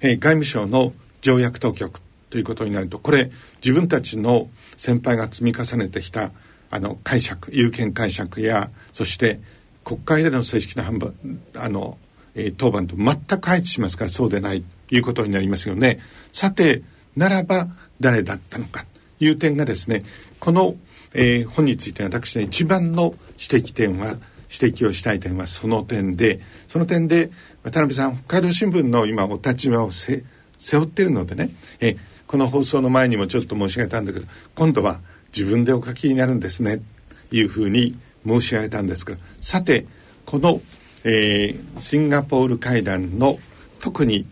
[0.00, 6.32] えー、外務省の条約当局ということになるとこれ自分たちの先輩が積み重ねてきた
[6.70, 9.40] あの解釈有権解釈やそして
[9.84, 11.14] 国会での正式な判断
[11.54, 11.98] あの、
[12.34, 16.00] えー、当番と全く配置しますからそうでないということになりますよね。
[16.32, 16.82] さて
[17.16, 17.68] ならば
[18.00, 18.84] 誰だったのか
[19.18, 20.02] という点がですね
[20.38, 20.74] この、
[21.14, 24.16] えー、本について私の一番の指摘点は
[24.52, 27.30] 指摘をしたい点はその点でその点で
[27.62, 30.24] 渡辺さん北海道新聞の今お立場を背
[30.58, 35.00] 負っているのでね、えー、この放送の前にもちょっと申し上げたんだけど今度は
[35.36, 36.80] 自分でお書きになるんですね
[37.28, 39.86] というふうに申し上げたんですがさて
[40.26, 40.60] この、
[41.04, 43.38] えー、シンガポール会談の
[43.78, 44.26] 特に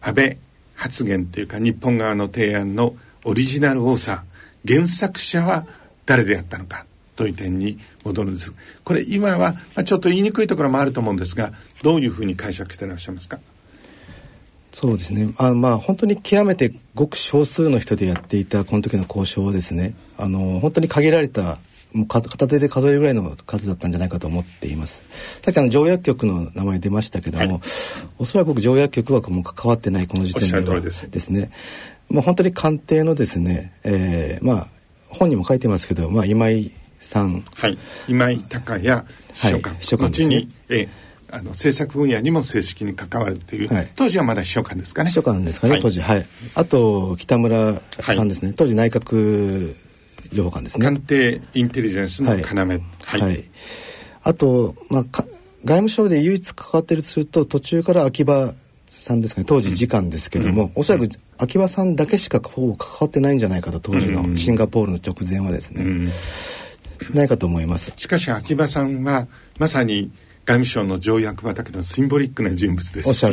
[0.00, 0.38] 安倍
[0.74, 4.24] 発言というか日本側の提案のオリジナル多さ
[4.66, 5.66] 原作者は
[6.06, 8.52] 誰であったのかという点に戻るんです。
[8.82, 11.52] これ今は、まあ、ちょっと言いにくいところもあると思うんですが
[11.82, 13.38] どういうふうに解釈していらっしゃいますか？
[14.72, 15.34] そうですね。
[15.36, 21.58] あまあ本当に極めてごく少数の人でやっていたこの時の交渉をですねあの本当に限られた
[21.92, 25.02] もう片手で数えるぐらいの数だったんじゃないかと思っています。
[25.42, 27.60] さっきあの条約局の名前出ましたけども、はい、
[28.18, 31.50] おそらく僕条約局はもう関わってないこの時点ではですね、
[32.10, 34.66] まあ本当に官邸のですね、えー、まあ
[35.08, 40.48] 本にも書いてますけど、まあ今井さん、はい、今井隆也秘書官、はい、秘書官ですね。
[40.68, 40.88] えー
[41.32, 45.10] あの政策分野にも正式に関わるという、はい、当時はまだ秘書官ですかね。
[45.10, 46.00] 秘書官ですかね、はい、当時。
[46.00, 46.26] はい。
[46.56, 49.76] あと北村さんですね、はい、当時内閣
[50.32, 50.84] 情報官ですね。
[50.84, 52.44] 官邸インテリジェンスの要。
[53.06, 53.44] はい、はい、
[54.22, 55.26] あと、まあ、外
[55.64, 58.54] 務省で唯一関わってるとすると途中から秋葉
[58.90, 59.44] さんですかね。
[59.44, 66.10] 当時次官ですけども、うん、おそらく秋葉さんだけしかほぼ関わってないんじゃないかと当時のシンガポールの直前はですね、うん、
[67.14, 67.92] ないかと思います。
[67.96, 70.10] しかし秋葉さんはまさに
[70.44, 73.24] 外務省の条約畑のシンボリックな人物ですし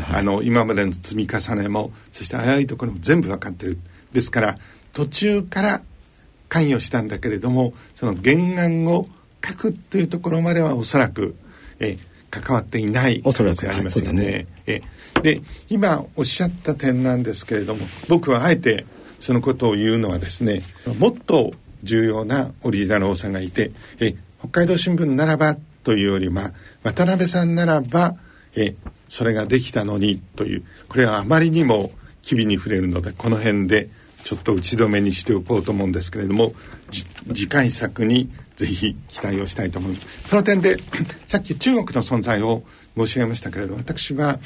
[0.00, 3.78] はい、あの今までの積み重ねもそして早いところも全部分かってる。
[4.12, 4.58] ですから
[4.92, 5.82] 途中から
[6.48, 9.06] 関与したんだけれどもその原案を
[9.44, 11.36] 書くというところまではおそらく、
[11.78, 11.96] え
[12.30, 14.22] 関わっていない可能性ありますよね。
[14.22, 14.46] ね。
[14.66, 14.80] え
[15.22, 18.86] で今おっしゃった点なんですけれども僕はあえて
[19.20, 20.62] そのことを言うのはですね
[20.98, 21.52] もっと
[21.82, 26.52] 重要なオリジナル王さんがいてえ北海道新聞ならばというよりは
[26.82, 28.16] 渡辺さんならば
[28.56, 28.74] え
[29.08, 31.90] それができたのにというこれはあまりにも
[32.22, 33.88] 機微に触れるのでこの辺で
[34.24, 36.52] ちょっと打ち止めにしておこうと思うんですけれども
[37.32, 40.28] 次回作にぜひ期待をしたいと思います。
[40.28, 40.76] その点で
[41.26, 42.64] さっき中国の存在を
[43.06, 44.38] 申し上げましたけれど私は、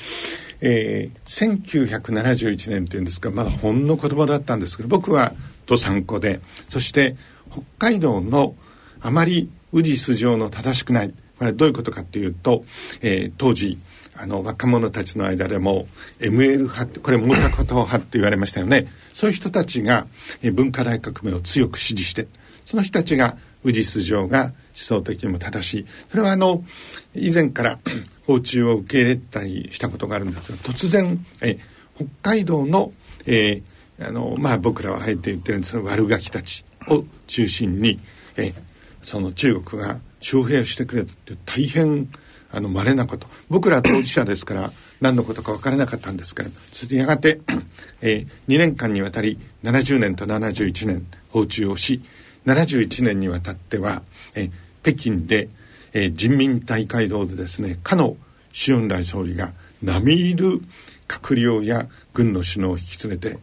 [0.61, 5.33] えー、1971年というんですかまだほんの子供だったんですけど僕は
[5.67, 7.17] 土産子でそして
[7.51, 8.55] 北海道の
[9.01, 12.65] あまり宇治素性の正しくないこれどういうことかっていうと、
[13.01, 13.79] えー、当時
[14.15, 15.87] あの若者たちの間でも
[16.21, 18.87] ML 派これ毛沢東派って言われましたよね。
[19.13, 20.07] そういう人たちが
[20.53, 22.29] 文化大革命を強く支持して
[22.65, 25.87] その人たちが宇治素性が想的にも正しい。
[26.11, 26.65] それはあの
[27.15, 27.79] 以前から
[28.27, 31.57] 訪中を受け入れたりしたことがあるんですが突然え
[31.97, 32.93] 北海道の,、
[33.27, 38.01] えー、あのまあ、僕らはあえて言ってるんですが悪ガキたちを中心に
[38.37, 38.55] え
[39.03, 42.09] その中国が招聘してくれたって大変
[42.53, 43.27] あの稀なこと。
[43.49, 47.41] 僕ら当事者ですから何のことか分からなかったんですけれどそしてやがて、
[48.03, 52.03] えー、2年間にわたり70年と71年訪中をし
[52.47, 54.03] 71年にわたっては、
[54.35, 54.51] えー、
[54.83, 55.49] 北京で、
[55.93, 58.17] えー、人民大会堂でですねかの
[58.53, 60.61] 周恩来総理が並みいる
[61.09, 63.39] 閣僚や軍の首脳を引き連れて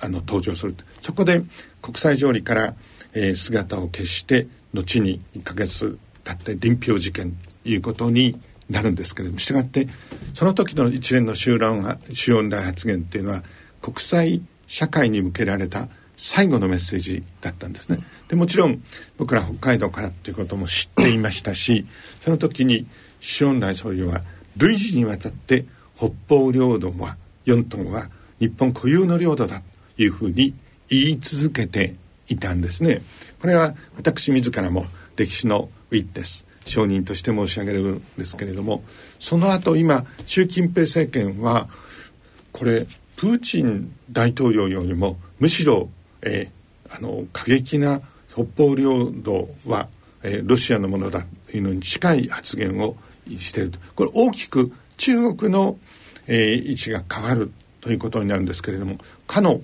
[0.00, 0.74] あの登場する。
[1.00, 1.42] そこで
[1.80, 2.74] 国際条理から、
[3.12, 8.40] えー、姿を消して後に1ヶ月経って臨氷事件ということに
[8.70, 9.88] なるんですけれどもしたがって
[10.34, 13.42] その時の一連の集団集音大発言っていうのは
[13.80, 15.88] 国際社会に向けられた
[16.24, 17.98] 最後のメッセージだったんですね。
[18.28, 18.80] でもちろん
[19.18, 21.84] 僕ら北海道からっていうことも知っていましたし
[22.20, 22.86] その時に
[23.18, 24.22] 周恩来総理は
[24.56, 25.64] 類似にわたって
[25.96, 28.08] 北方領土は4トンは
[28.38, 29.62] 日本固有の領土だ
[29.96, 30.54] というふうに
[30.88, 31.96] 言い続けて
[32.28, 33.02] いたんですね。
[33.40, 38.84] これは私自らも歴史のウィッテス承認として申し上げるんですけれども
[39.18, 41.68] その後今習近平政権は
[42.52, 45.88] これプーチン大統領よりもむしろ、
[46.22, 48.00] えー、あの過激な
[48.30, 49.88] 北方領土は、
[50.22, 52.96] えー、ロシアのものだというのに近い発言を
[53.38, 53.78] していると。
[53.94, 55.78] これ大きく中国の、
[56.26, 58.96] えー、位置が変わるということになるんですけれども
[59.26, 59.60] かの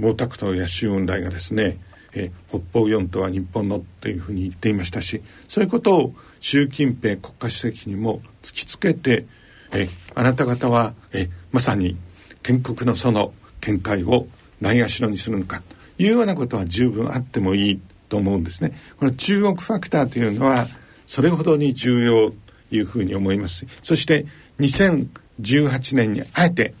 [0.00, 1.76] 毛沢東や周恩来がですね、
[2.14, 9.26] えー、北方四島は日本のというふうに言っていましたしそういうことを習近平国家主席にも突きつけて、
[9.72, 11.96] えー、あなた方は、えー、まさに
[12.42, 14.26] 建国のその見解を
[14.60, 15.62] ないがしろにするのか。
[16.02, 18.72] いうようなことは十分あってもいいと思うんですね。
[18.98, 20.66] この中国ファクターというのは
[21.06, 22.36] それほどに重要と
[22.70, 23.66] いうふうに思います。
[23.82, 24.26] そして
[24.60, 26.74] 2018年にあえて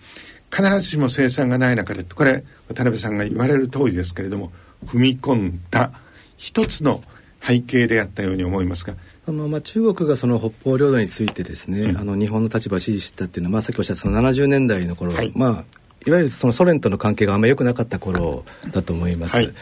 [0.50, 4.52] 必ずしも生産がない中でこれ渡辺さんが言われる通りですけれども
[4.84, 5.92] 踏み込んだ
[6.36, 7.02] 一つの
[7.40, 8.94] 背景であったように思いますが。
[9.24, 15.64] あのまあ、中国がその北方領土についてですね、うん、あの日本の立場を支持したっていうのは、まあ、さっきおっしゃったその70年代の頃、はい、まあ
[16.06, 19.36] いわゆるそのソ連との関係があんまり良くなかった頃だと思います。
[19.36, 19.52] はい、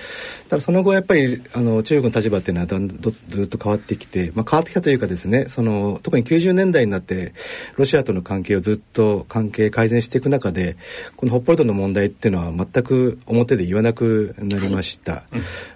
[0.48, 2.96] ただその後やっぱりあの中国の立場っていうのはだんず
[3.42, 7.34] っと変わってきて、まあ、変わってきたというかですねその特に90年代になって
[7.76, 10.76] ロシアとの関係をずっと関係改善していく中で
[11.16, 15.24] この北方領土の問題っていうのは全く表で言わなくなりました。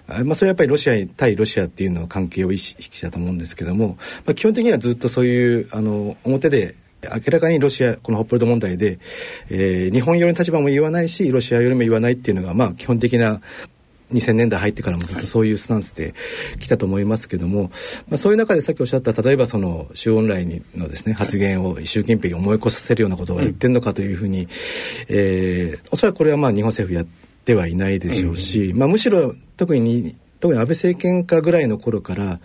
[0.07, 6.75] はい、まあ、それはやっぱりロシアに対ロシアっていうの関係を意識したと思うんですけども、まあ、基本的にはずっとそういうあの表で
[7.13, 8.99] 明らかにロシアこの北方領土問題で、
[9.49, 13.41] えー、日本寄りの立場も言わないしロシア寄りも言わないっていうのがまあ基本的な
[14.13, 16.13] 2000年代入ってからもずっとそういうスタンスで
[16.59, 17.71] 来たと思いますけども、
[18.07, 20.45] まあ、そういう中でさっきおっしゃった例えばその周恩来
[20.75, 24.47] のですね発言を習近平に思い起こさせるようなことを言ってるのかというふうに、
[25.09, 27.07] えー、おそらくこれはまあ日本政府やっ
[27.45, 32.39] てはいないでしょうし、まあ、むしろ特に特に安倍政権下ぐらいの頃から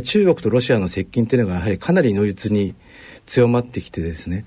[0.00, 2.74] 中国とロシアの接近っていうのがやはりかなり如実に
[3.26, 4.44] 強まってきてですね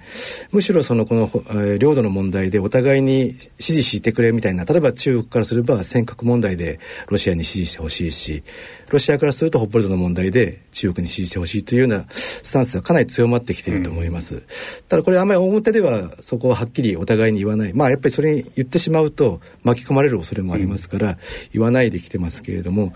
[0.51, 8.43] むしろそのこの、えー、領土の問題でお互いに支持してくれみたいな例えば中国からすれば尖閣問題でロシアに支持してほしいし
[8.91, 14.43] ロシアからすると北方領土の問題で中国に支持してほしいというようなスタンスはかなり強まってきていると思います、うん、
[14.87, 17.73] ただこれあんまり表ではそこははっきりお互いに言わない。
[17.73, 21.17] まあやっぱりそれに言ってしまうと巻き込まれる恐れもありますから、
[21.53, 22.93] 言わないできてますけれども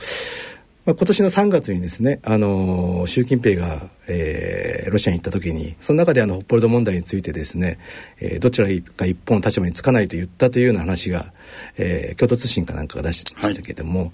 [0.85, 7.79] まあ、今年の3月にですね、あのー、習近平が、えー、ロシアに行った時にその中であの北方領土問題についてですね、
[8.19, 11.33] えー、どちらか一本の立場につかないと言ったというような話が、
[11.77, 14.09] えー、共同通信かなんかが出してましたけれども、はい、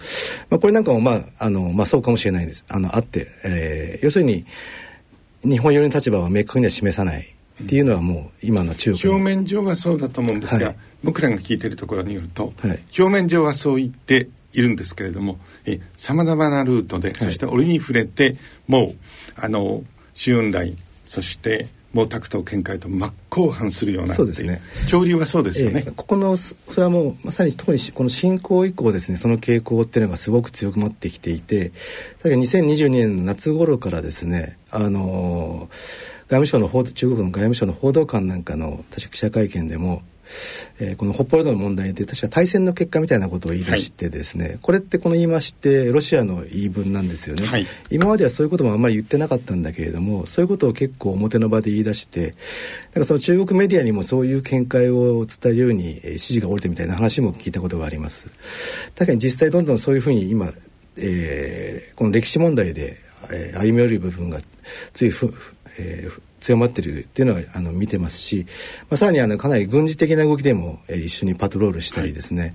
[0.49, 2.65] まあ、これなんかも、まああのまあ、そうかもしれないです。
[2.67, 4.45] あのあって、えー、要するに
[5.43, 15.39] 日本寄りの立場は明確には示さないっていうのはもう今の中国表面上はそうだと思うんですが、はい、僕らが聞いてるところによると、はい、表面上はそう言っているんですけれども
[15.97, 18.37] さまざまなルートで、そして折に触れて
[18.67, 18.95] もう
[19.35, 19.83] あの
[20.13, 20.75] 周恩来
[21.05, 24.61] そして毛沢東見解と真っ向反するようなそうですね。
[24.85, 31.71] 潮流はそうですよね、えー、ここのそれはもうまさに特にこの侵攻以降ですねその傾向っていうのがすごく強くなってきていて
[32.21, 35.69] だから2022年の夏頃からですねあの
[36.27, 40.01] 外務省の報中国の外務省の報道官なんかの確か記者会見でも
[40.79, 52.35] えー、この北方領土の問題で確か対戦の結果みたいなことを言い出してですね、はい、これってこの言い回しってロシアの言い分なんですよね、はい、今まではそういうこともあんまり言ってなかったんだけれどもそういうことを結構表の場で言い出してだ
[52.95, 58.29] からその中国メディアにもそういう見解を伝えるように指示が下りてみたいな話も聞いたことがあります。
[58.95, 60.51] 確かに実際どんどんそういうふうに今、
[60.97, 62.97] えー、この歴史問題で、
[63.31, 64.39] えー、歩み寄る部分が
[64.93, 65.33] ついふ、
[65.77, 68.45] えー、強まってるっていうのはあの見てますし、
[68.81, 72.53] まあ、さらにあのかなり軍事的な動きでも、えー、一緒にパトロールしたりですね、はい、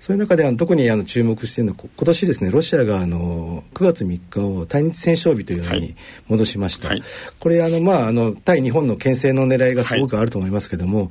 [0.00, 5.94] そういう中であの特にあの注目しているのは今年ですねロシアがあの9月3日を対日戦勝日というのに
[6.26, 7.02] 戻しました、はい、
[7.38, 11.08] これあのまああの対日本の牽制の狙いがすごくあると思いますけども、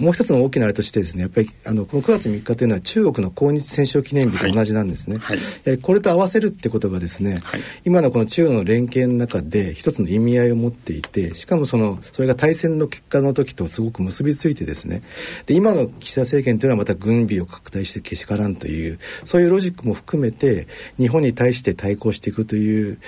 [0.00, 15.02] もう一つの大きなあれとしてですねやっぱりあのこの9月3日というのは中国の抗日戦勝記念日と同じなんですね、はい、はい、これと合わせるってことがですね、はい、今のこの中国の連携の中で一つの意味合いを持っていてしかもそのそれが対戦の結果の時とすごく結びついてですね。
[15.46, 20.68] で今の岸田政権というのはまた軍備を拡大してけしからんというそういうロジックも含めて
[20.98, 22.98] 日本に対して対抗していくという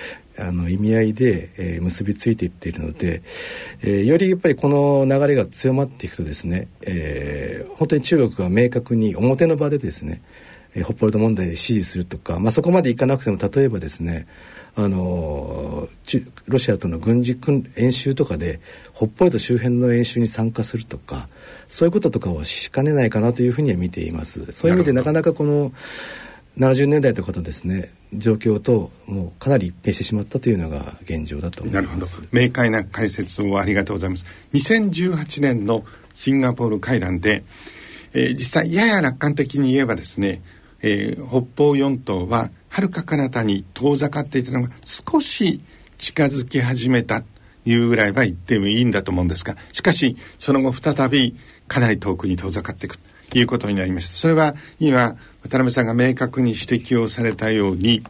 [0.41, 3.21] あの意味合いで、えー、結びついていっているので、
[3.81, 10.21] えー、よりやっぱりこの流れが強まっていくとですね、えー、本当に中国が明確に表の場でですね、
[10.75, 14.27] えー、北方領土問題で支持するとか、まあ、そこまでいかなくても例えばですね
[14.75, 15.89] あの
[16.47, 18.61] ロシアとの軍事訓演習とかで
[18.95, 21.27] 北方領土周辺の演習に参加するとか
[21.67, 24.51] そういうこととかをしかねないかなというふうには見ています。
[24.53, 25.73] そういう意味でなかなかこの
[26.57, 31.85] 70年代とかとですね状況ともうかなり一変してしまったというのが現状だと思います。
[31.87, 32.27] なるほど。
[32.31, 34.25] 明快な解説をありがとうございます。
[34.53, 37.43] 2018年のシンガポール会談で、
[38.13, 40.41] えー、実際やや楽観的に言えばですね、
[40.81, 45.61] えー、北方四島ははるか彼方に遠ざかっていたのが少し
[45.97, 47.27] 近づき始めたと
[47.65, 51.35] いうぐらいは言ってもいいんだと思うんですがしかしその後再び
[51.67, 52.97] かなり遠くに遠ざかっていく
[53.33, 54.15] いうことになりました。
[54.15, 58.03] それは今渡辺さんが明確に指摘をされたように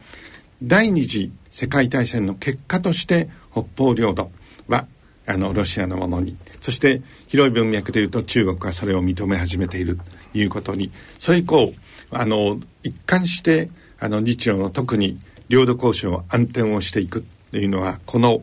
[0.62, 4.30] 第二次世界大戦の結果として北方領土
[4.68, 4.86] は
[5.26, 9.98] あのロシアのものにそして広い文脈でいうと中国はそれを認め始めている
[10.32, 11.72] ということにそれ以降
[12.10, 15.18] あの一貫してあの日露の特に
[15.48, 18.42] 領土交渉を暗転をしていくというのはこの、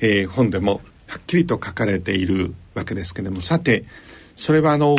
[0.00, 3.84] えー、本でもはっきりと書かれているわけですけれどもさて
[4.36, 4.96] それはあの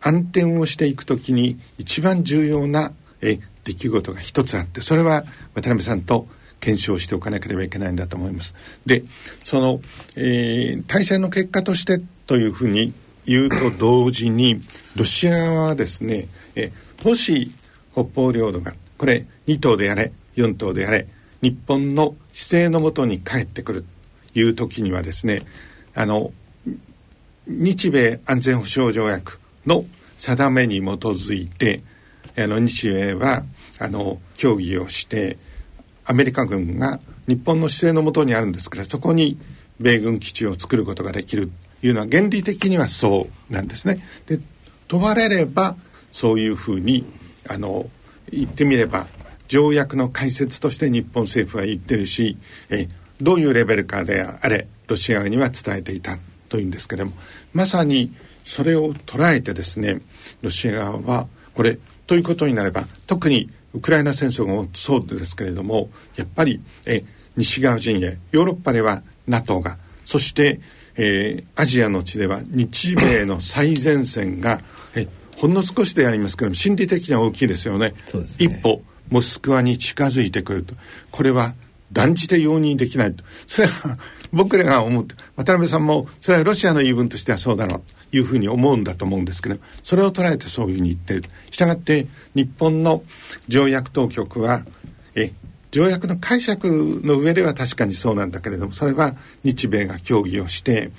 [0.00, 5.24] 暗転をしていくときに一番重要なえ出来事が一つあってそれは
[5.54, 6.26] 渡辺さんと
[6.60, 8.54] 検証しておかなければいけないんだと思います。
[8.86, 9.04] で
[9.44, 9.80] その、
[10.16, 12.92] えー、対戦の結果としてというふうに
[13.26, 14.60] 言うと同時に
[14.96, 16.72] ロシア側はですねえ
[17.04, 17.52] もし
[17.92, 21.06] 北方領土がこれ2島であれ4島であれ
[21.42, 23.84] 日本の姿勢のもとに帰ってくる
[24.32, 25.42] という時にはですね
[25.94, 26.32] あの
[27.46, 29.38] 日米安全保障条約
[29.68, 29.84] の
[30.16, 31.82] 定めに基づいて
[32.36, 33.44] あの日米は
[33.78, 35.38] あの協議をして
[36.04, 36.98] アメリカ軍が
[37.28, 39.38] 日本の姿勢のもとにあるんですからそこに
[39.78, 41.50] 米軍基地を作ることができる
[41.80, 44.02] というのは原理的にはそうなんですね。
[44.26, 44.40] で
[44.88, 45.76] 問われれば
[46.10, 47.04] そういうふうに
[47.46, 47.88] あの
[48.32, 49.06] 言ってみれば
[49.46, 52.36] 条約の解説として日本政府は言ってるし
[52.70, 52.88] え
[53.20, 57.12] どういうレベルかであれロシア側には伝えていたというんですけれども
[57.52, 58.12] まさに
[58.48, 60.00] それを捉えてですね
[60.40, 67.04] ロシア側はこれということになれば特にウクライナ戦争もそうですけれどもやっぱりえ
[67.36, 69.76] 西側陣営ヨーロッパでは NATO が
[70.06, 70.60] そして、
[70.96, 74.60] えー、アジアの地では日米の最前線が
[74.94, 77.90] えほんの少しでありますけども心理的には大きいですよね。
[77.90, 78.26] ね。
[78.38, 80.74] 一歩モスクワに近づいてくると。
[81.10, 81.54] これは
[81.92, 83.22] 断じて容認できないと。
[83.46, 83.98] それは
[84.32, 91.24] 僕らが思って渡辺さんもそれはロシアの言い分としてはそうだろうというふうに思うんだと思うんですけどそれを捉えてそういうふうに言ってる。
[91.50, 93.02] したがって日本の
[93.48, 94.62] 条約当局は
[95.14, 95.32] え
[95.70, 99.14] 条約の解釈の上では確かにそうなんだけれどもそれは
[99.44, 100.90] 日米が協議をして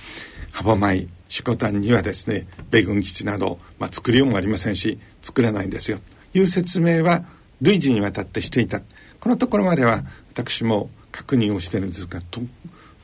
[0.52, 6.00] 歯舞色丹にはですね米軍基地など、まあ、作りようもありませんし作らないんですよ。
[6.34, 7.24] という説明は
[7.62, 8.82] 類似にわたってしていた。
[9.20, 12.42] このところまでは私も確認をしてるんですがと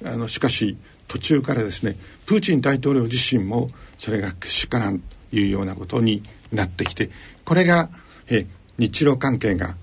[0.04, 0.78] あのしかし
[1.08, 7.10] 途中からですねプーチン大統領自身もそれがけしからんというようなことになってきて
[7.44, 7.90] これが
[8.28, 9.76] え日露関係が、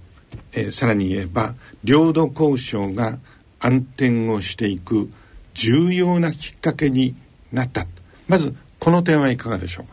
[0.53, 1.55] えさらに言えば
[1.85, 3.19] 領土交渉が
[3.61, 5.11] 暗転をしていく
[5.55, 7.15] 重要なきっかけに
[7.53, 7.87] なった。
[8.27, 9.93] まずこの点はいかがでしょうか？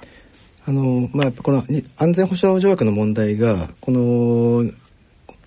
[0.66, 1.64] あのまあ、この
[1.98, 4.70] 安全保障条約の問題がこの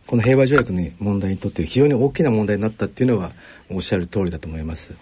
[0.07, 3.33] この平和条約の問題にとって非常に大きな問題になったっていうのは
[3.75, 4.95] おっしゃる通りだと思います。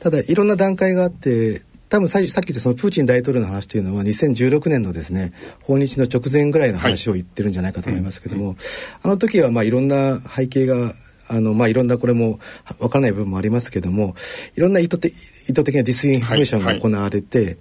[0.00, 8.56] ただいろんな段階があって多分さっき言ったそのプーチン大統領の話というのは2016年のですね訪日の直前ぐらいの話を言ってるんじゃないかと思いますけども、はい、
[9.02, 10.94] あの時はまあいろんな背景が
[11.28, 12.38] あの、まあ、いろんなこれも
[12.78, 14.14] わからない部分もありますけども、
[14.56, 15.14] いろんな意図的
[15.48, 17.56] 意図的なディスインフォメーションが行われて、はいはい、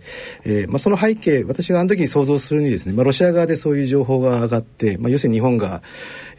[0.46, 5.82] えー、まあ、その背景、私があの時に想像するにですね、まあ、ロシア側でそういう情報が上がって、まあ、要するに日本が、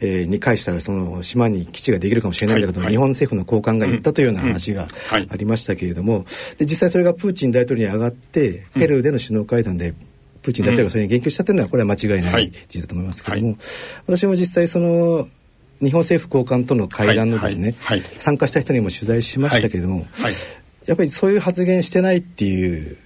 [0.01, 6.25] えー、に返したらその島に基地ができるかもしれないんだけど、はいはい、日本政府の高官が言ったというような話がありましたけれども、
[6.57, 9.93] で実際それがプーチン大統領に上がって、ペルーでの首脳会談で、
[10.41, 13.59] プーチン大統領がそれに言及したというのはこれは間違いない事実だと思いますけれども、はい、
[14.05, 15.27] 私も実際その
[15.81, 20.05] 日本政府高官との会談のですね、はいはい、参加した人にも取材しましたけれども、
[20.85, 22.97] やっぱりそういう発言してないっていう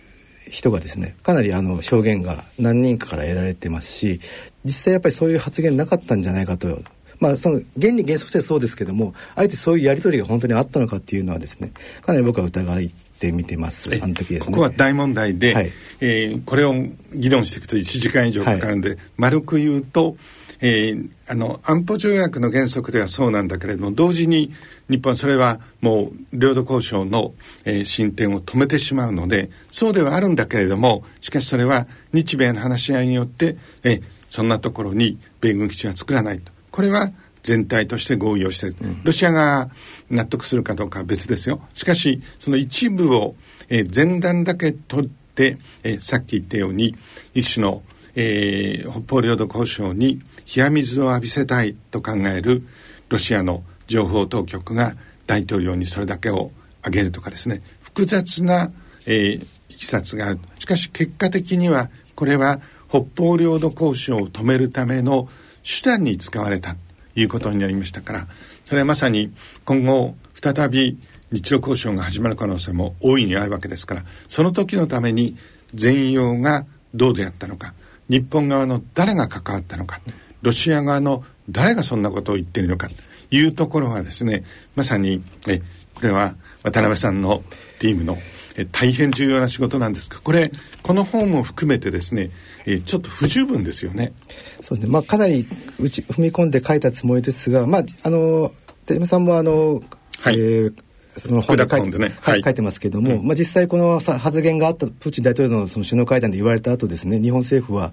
[0.52, 4.20] 人がですねかなりあの証言が何人かから得られてますし
[4.66, 6.82] 実際やっぱりそういう発言なかったんじゃないかと。
[7.20, 13.92] まあその原理原則としてそうですけどもあえてそういうやり取りが本当にあったのかっていうのはですねかなり僕は疑って見てます。
[14.02, 14.54] あの時ですね。
[14.54, 16.74] ここは大問題で、はい、えー、これを
[17.14, 20.18] 議論していくと1時間以上かかるんで、はい、丸く言うと
[20.62, 24.54] えー、あの安保条約の原則ではそうなんだけれども同時に
[24.90, 27.34] 日本はそれはもう領土交渉の、
[27.66, 36.52] えー、進展を止めてしまうのでそうではあるんだけれどもしかしそれは日米の話し合いによって、えー、そんなところに米軍基地は作らないと。
[36.70, 37.12] これは
[37.44, 39.70] 全体として合意をしてる、うん、ロシアが
[40.10, 41.62] 納得するかどうかは別ですよ。
[41.74, 43.36] しかしその一部を、
[43.70, 46.96] えー、前段だけ取って、えー、さっき言ったように
[47.34, 47.82] 一種の、
[48.16, 50.22] えー、北方領土交渉に
[50.56, 52.64] 冷水を浴びせたいと考える
[53.10, 54.96] ロシアの情報当局が
[55.28, 57.62] 大統領にそれだけを挙げるとかですね。
[57.82, 58.72] 複雑な、
[59.06, 60.40] えー、いきさつがある。
[60.60, 65.30] しかし結果的にはこれは北方領土交渉を止めるための
[65.64, 66.80] 手段に使われたと
[67.16, 68.28] いうことになりましたから
[68.66, 69.32] それはまさに
[69.64, 71.00] 今後再び
[71.32, 75.38] 日露交渉が始まる可能性も大いにあるわけですからその時のために
[75.74, 77.74] 全容がどうであったのか
[78.10, 80.02] 日本側の誰が関わったのか
[80.42, 82.96] ロシア側の誰がそんなことを言っているのかと
[83.32, 84.44] いうところはですね
[84.76, 85.62] まさにえ
[85.96, 87.44] これは渡辺さんの
[87.80, 88.18] チームの
[88.58, 90.52] え大変重要な仕事なんですがこれ
[90.84, 92.32] この本も含めてですね
[92.66, 94.14] えちょっと不十分ですよね。
[94.62, 95.48] そうですねまあかなり
[95.80, 98.52] うち踏み込んで書いたつもりですがまああの
[98.86, 99.82] 手島さんもあの、
[100.20, 100.74] はい、えー
[101.18, 102.16] その本で書いて,、ね。
[102.22, 107.92] はい、書いてますけれども、うん、まあ、実際この発言があったプーチン大統領のその首脳会談で言われた後ですね日本政府は、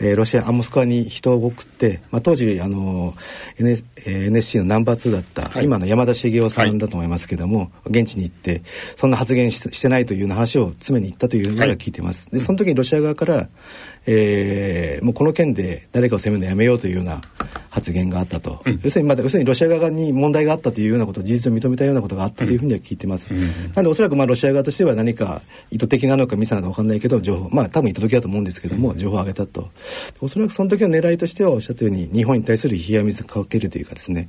[0.00, 3.14] えー、ロシアモスクワに人を送って、まあ、当時あの、
[3.58, 8.62] NSC のナンバー2だった、はい、今の山田茂雄さんだと思いますけれども、はい、現地に行って
[8.96, 12.30] そんな発言ししてないというような話を常に言ったというのが聞いてます。
[12.30, 13.48] でその時にロシア側から、
[14.06, 17.20] えー、もうこの件で誰かを責めるのやめようというような
[17.70, 23.46] 発言があったと、うん、要するに、まあ、要するにロシア側に問題があったというようなこと事実を認めたようなことがあったというふうには聞いてます、うん、な
[23.76, 29.70] のでおそらくまあロシア側としては何か意図的なのかミスなのか分かんないけど情報まあ多分意図的だと思うんですけども、情報を上げたと。
[30.20, 34.28] おそらくその時の狙いとしてはおっしゃったように日本に対する冷や水をかけるというかですね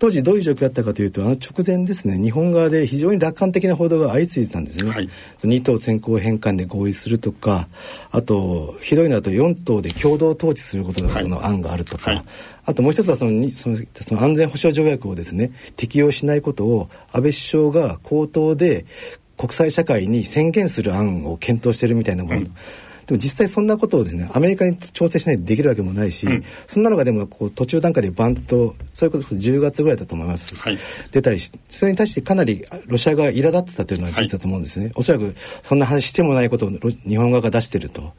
[0.00, 5.08] 当時どういう状況だったかというとあの直前ですね日本側で非常に楽観的な報道が相次いでたんですね、はい、
[5.42, 7.68] 2党先行返還で合意するとか
[8.10, 12.24] あとひどいのだと4党で共同統治することの案があるとか、はい、
[12.64, 18.86] あともう一つはそのそのその安全保障条約をですね適用しないことを安倍首相が口頭で
[19.36, 22.54] 国際社会に宣言する案を検討しているみたいなもの、うん
[23.10, 30.78] でも実際そんなことをですねアメリカに調整しないとできるわけもないし、うん、そんなのがでもこう途中段階でバンとそういうこと10月ぐらいだと思います、はい、
[31.10, 35.34] 出たりしそれに対してかなりロシア側が苛立ってたというのは事実だと思うんですね、はい、おそらく
[35.64, 38.12] そんな話してもないことを日本側が出してると、ま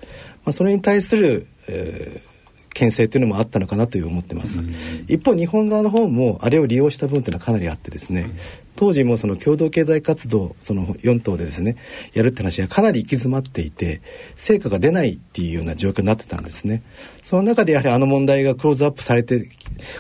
[0.48, 2.31] あ、それに対する、えー
[2.74, 4.74] 牽制というのもあったのかなという思ってます、うん、
[5.08, 8.34] 一方日本側の方もあれを利用した分というのはかなりあってですね、うん、
[8.76, 11.76] 当時もその共同経済活動その4党でですね
[12.14, 14.02] やるって話がかなり行き詰まっていて
[14.36, 16.82] 成果が出ないっていうような状況になってたんですね。
[17.22, 19.50] その中でやはりあの問題がクローズアップされて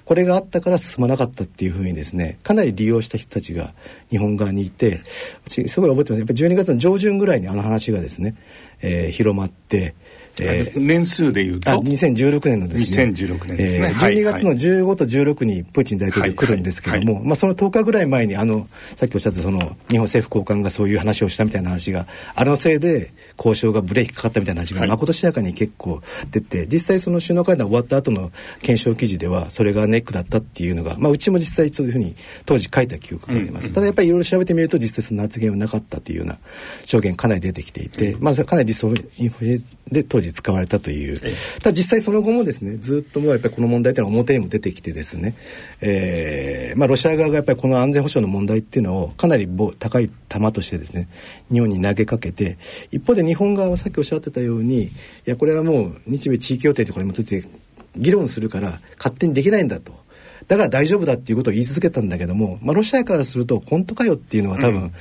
[0.05, 3.73] これがあったから進まなかったっていうふうにですねかなり利用した人たちが
[4.09, 5.01] 日本側にいて
[5.45, 6.19] すごい覚えてます。
[6.19, 8.35] やっぱり12月の上旬ぐらいにあの話がですね、
[8.81, 9.95] えー、広まって
[10.39, 13.03] えー、年数でいうと？2016年のですね。
[13.05, 19.59] 2016年ですね、えー、12月の15と16にプーチン大統領来るんですけども、まあ、その10日ぐらい前にあのさっきおっしゃったその
[19.89, 26.01] 日本政府高官がそういう話をしたみたいな話があのせいで交渉がブレーキかかったみたいな話がまことしやかに結構
[26.31, 32.15] 出て、実際その首脳会談終わった後の検証記事ではそれがネックだったっていうのが、まあ、うちも実際そういうふうに
[32.45, 36.37] 当時書いた記憶があります、ただやっぱりいろいろ調べてみると実際その発言はなかったというような
[36.85, 39.57] 証言かなり出てきていて、まあ、かなり理ンフレ
[39.91, 41.19] で当時使われたという。
[41.59, 45.35] ただ実際その後もですねずっともうやっぱりこの問題というのは表にも出てきてですね、
[45.81, 49.47] えーまあ、ロシア側がやっぱりこの安全保障の問題っていうのをかなり
[49.79, 51.09] 高い球としてですね
[51.51, 52.57] 日本に投げかけて
[52.91, 54.89] 一方で日本側はさっきおっしゃってたようにい
[55.25, 57.47] やこれはもう日米地域協定とかに基づいて
[57.95, 59.99] 議論するから勝手にできないんだと。
[60.47, 64.83] だから大丈夫だっていうことを言い続けたんだけども、まあ、ロシアからすると本当かよっていうのは多分、うん。
[64.85, 64.91] うん。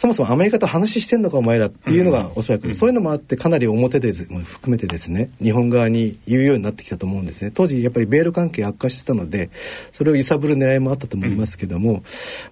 [0.00, 7.50] そもそもアメリカと話してんのかお前らっていうのがおそらく、そういうのもあってかなり表で含めてですね日本側に言うようになってきたと思うんですね。
[7.50, 9.50] 当時やっぱり米ロ関係悪化してたので
[9.92, 12.00] それを揺さぶる狙いもあったと思いますけども、ま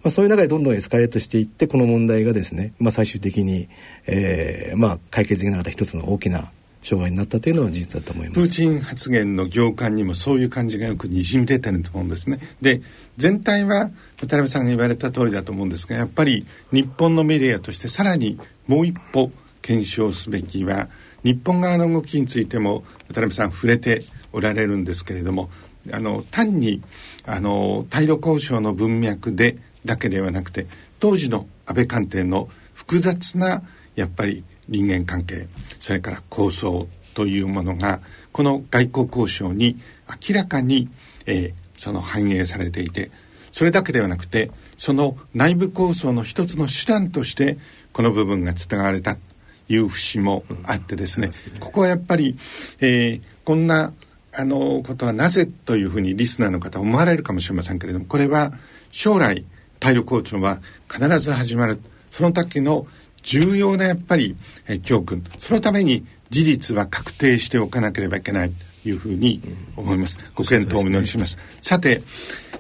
[0.09, 3.71] あ、そういう中でどんどんエスカレートしていってこの問題がですね、まあ、最終的に、
[4.07, 6.53] えーまあ、解決できなかった一つの大きな
[6.83, 8.41] 障害になったというのは事実だと思います。
[8.41, 12.39] プーチン発言の行間にもそういう感じがよくにじみ出てると思うんですね。
[12.63, 12.81] で
[13.17, 19.31] 全体は渡辺さんが言われた通りだと思うんですがやっぱり日本のメディアとしてさらにもう一歩
[19.63, 20.89] 検証すべきは
[21.25, 25.51] 日本側の動きについても渡辺さん触れておられるんですけれども
[25.93, 26.83] あの単に
[27.27, 30.67] あの対ロ交渉の文脈でだけではなくて
[31.01, 33.63] 当時の安倍官邸の複雑な
[33.95, 35.49] やっぱり人間関係
[35.81, 38.01] それから構想というものが
[38.33, 39.77] この外交交渉に
[40.29, 40.89] 明らかに、
[41.27, 43.11] えー、その反映されていて
[43.51, 47.59] それだけではなくてその内部構想の一つの手段として
[47.93, 49.21] この部分が伝われたと
[49.69, 52.37] いう節もあってですねうん、ここはやっぱり、
[52.81, 53.93] えー、こんな
[54.33, 58.53] あのことはなぜというふうにリスナーの方思われるかもしれませんけれどもこれは
[58.93, 59.45] 将来
[59.81, 60.61] 体力交渉は
[60.91, 61.81] 必ず始まる。
[62.11, 62.87] その時の
[63.29, 65.23] 重要なやっぱり、えー、教訓。
[65.39, 69.43] そのために事実は確定しておかなければいけないというふうに
[69.77, 72.03] 思います、うん、ご検討をお祈りします、ね、さて、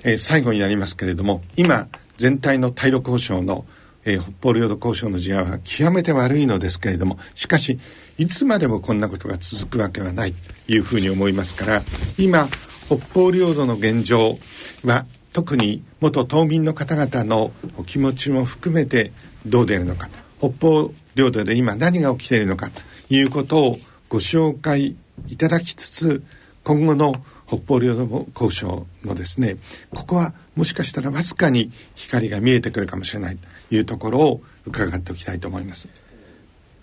[0.05, 1.89] えー、最後になりますけれども今
[2.19, 3.65] 全体の対ロ交渉の、
[4.05, 7.79] えー、北方領土交渉の事案は極めて悪いのですけれどもしかし
[8.19, 11.83] いつまでもこんなことが続くわけはないというふうに思いますから
[12.19, 12.49] 今
[12.89, 14.39] 北方領土の現状
[14.85, 19.13] は特に元島民の方々のお気持ちも含めて
[19.47, 20.09] どうであるのか。
[20.39, 22.83] 北方領土で今何が起きているのかと
[23.15, 23.79] いうことを
[24.09, 24.97] ご紹介
[25.29, 26.23] いただきつつ
[26.65, 27.15] 今後の
[27.47, 29.57] 北方領土交渉のですね
[29.91, 35.89] ここはもしかしたらわずかに光が見えてくるかもしれないというところを伺っておきたいと思います。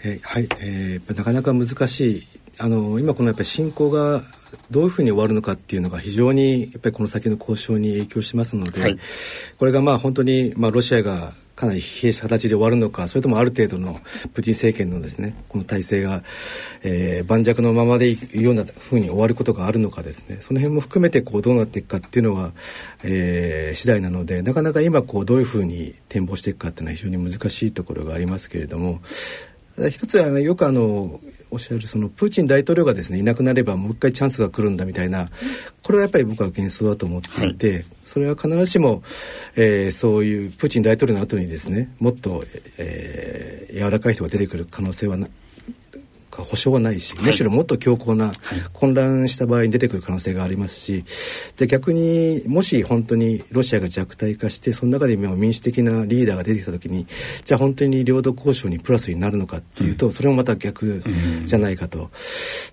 [0.03, 2.23] えー、はい、えー、なかなか難しい
[2.57, 4.21] あの今このやっぱり侵攻が
[4.71, 8.97] どういうふうに終わるのかっていうのが非常にやっぱりこの先の交渉に影響しますので、はい、
[9.57, 13.93] これがまあ本当にまあロシアがかなり疲弊した形で終わるのかそれともある程度の
[14.33, 16.23] プーチン政権のですねこの体制が、
[16.83, 20.37] えー、盤石のままでいくようなふうに終わることがあるのかですね。
[20.41, 22.51] その辺も含めてこうどうなっていくかっていうのは、
[23.03, 29.01] えー、次第なのでなかなか今こうどういうふうに展望していくかっていうのは非常に難しいところがありますけれども。
[29.89, 31.19] 一つはよくあの
[31.55, 35.29] おっしゃるそのプーチン大統領がですねいなくなればもう一回チャンスが来るんだみたいな
[35.83, 39.03] これはやっぱり僕は幻想だと思っていて、はい、それは必ずしも、
[39.55, 42.43] えー、そういうプーチン大統領の後にですねもっと、
[42.77, 45.31] えー、柔らかい人が出てくる可能性はなか
[46.43, 48.33] 保証はないし、むしろもっと強硬な、
[48.73, 51.03] 混乱した場合に出てくる可能性がありますし
[51.55, 57.07] じゃ逆にもし本当にロシアが弱体化してその中で民主的なリーダーが出てきた時に
[57.43, 61.03] じゃあ本当に領土交渉にプラスになるのかっていうと、それもまた逆
[61.45, 62.09] じゃないかと。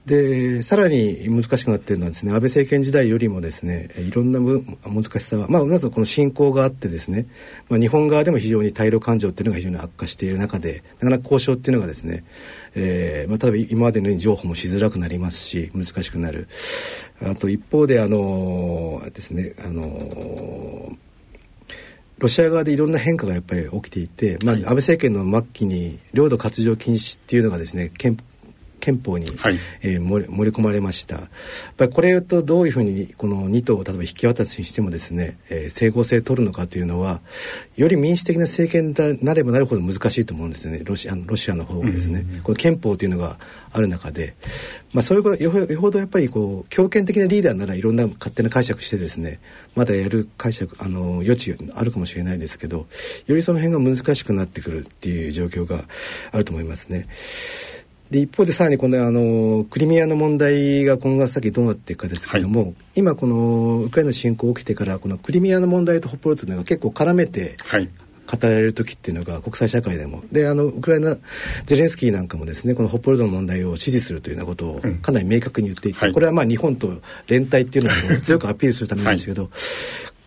[0.06, 7.26] でさらに難しくなっているのはですね安倍政権時代よりもですねいろんな難しさは、まあ、まずこの侵攻があってですね、
[7.68, 12.24] まあ、日本側でも非常に対ロ感情っていうのが非常に悪化している中でなかなか交渉っていうのがですね
[12.74, 16.48] えーまあ、例えば今までのように情報もしづらくなりますし難しくなる。
[17.24, 20.96] あと一方であのですねあの
[22.18, 28.16] ロシア側でいろんな変化がやっぱり起きていて、まあ、安倍政権の末期に領土割譲禁止っていうのがですね憲
[28.82, 31.14] 憲法に、はい、えー、盛り込まれました。
[31.14, 31.28] やっ
[31.76, 37.20] ぱりこれとどういうふうにこの2党を例えば引き渡すにしてもですね、えー、整合性を取るのかというのは
[37.76, 40.82] より民主的な政権になればなるほど難しいと思うんですね。
[40.84, 43.38] ロシアロシアの方がですね、うんうん、この憲法というのが
[43.70, 44.34] ある中で、
[44.92, 49.38] まあ、そういうことよほどやっぱりこう強権的なリーダーならいろんな勝手な解釈してですね
[49.76, 52.86] まだやる解釈あの余地あるかもしれないですけど
[53.26, 55.84] よりその辺が難しくなってくるっていう状況が
[56.32, 57.06] あると思いますね。
[58.12, 67.88] で一方でさらにこのあのクリミアの問題が今後先どうなっていくかですけれども、はい、今このウクライナ侵攻起きてからこのクリミアの問題と北方領土というのが結構絡めて、はい。
[68.24, 70.22] 語られる時っていうのが国際社会でも。
[70.30, 71.16] であのウクライナ
[71.66, 76.94] ゼレンスキーなんかもですねこの北方領土の問題を支持するというようなことをかなり明確に言っていて、うんはい、これはまあ日本と
[77.26, 79.50] 連帯っていうのを強く アピールするためなんですけど、はい、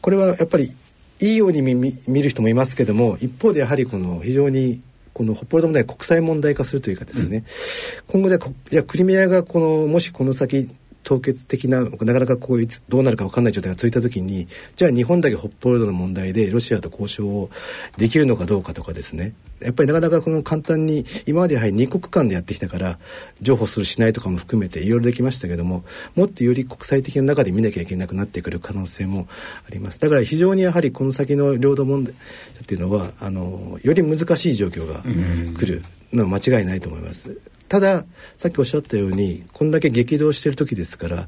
[0.02, 0.76] これはやっぱり
[1.20, 4.82] いいように見見る人もいますけども一方でやはりこの非常に
[5.16, 8.38] この北方領土問題国際問題化するというかですね、うん、今後で
[8.70, 10.70] じゃクリミアがこのもしこの先
[11.06, 17.50] 凍結的ななかなかこういつどうなるか分かんない状態が続いた時にじゃあ日本だけ北方領土の問題でロシアと交渉を
[17.98, 23.00] できるのかどうかとかですねやっぱりなかなかこの簡単に今までやはり二国間でやってきたから
[23.40, 25.86] 譲歩するしないとかも含めていろいろできましたけども
[26.16, 29.28] もっとより国際的な中で見なきゃいけなくなってくる可能性も
[29.68, 37.55] ありますだから非常にやはりこの先の領土問題っていうのはあのより難しい状況が来るのは間違いないと思います。
[37.68, 38.06] ただ
[38.38, 41.28] さっきおっしゃったようにこんだけ激動してる時ですから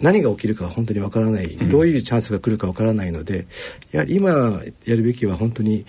[0.00, 3.46] 何が起きるか本当にわからない、どういうチャンスが来るかわからないので
[3.92, 5.86] やはり今やるべきは本当に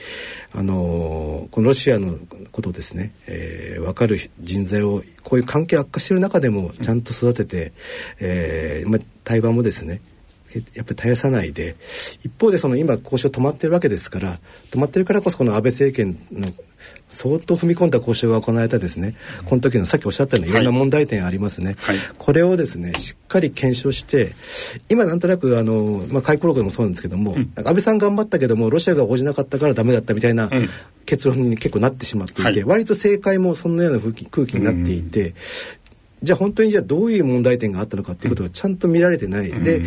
[0.53, 2.17] あのこのロシアの
[2.51, 7.73] ことをですね、えー、分かる人材をこういう関係悪化している中でもちゃんと育てて、
[8.19, 10.01] えーまあ、対話もですね
[10.73, 11.75] やっぱり絶やさないで
[12.23, 14.39] 一方でその今交渉止まってるわけですから
[14.71, 16.47] 止まってるからこそこの安倍政権の
[17.09, 20.55] 相当踏み込んだ交渉が行われたですね、この時のさっきおっしゃったようない。
[20.55, 24.35] ろんな問題点ありますね、はい、これをですねしっかり検証して
[24.89, 30.49] 今なんとなくあの、まあ、回顧録でもそうなんですけども、うん、安倍さん頑張ったけどもロシアが応じなかったからダメだったみたいな
[31.05, 35.33] 結論に結構なってしまっていて、はい、割と正解もそんなような空気になっていて、
[36.23, 39.83] じゃあ本当にじゃあどういう問題点があったのかっていうことはちゃんと見られてない、うん、で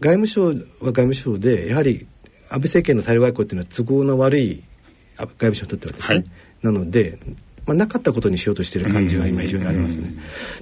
[0.00, 2.06] 外務省は外務省でやはり
[2.48, 4.64] 安倍政権の対ロ外交っていうのは都合の悪い
[5.16, 6.26] 外務省にとってはですね、はい、
[6.62, 7.18] なので、
[7.66, 10.14] まあ、なかったことにしようとしている感じが今非常にありますね。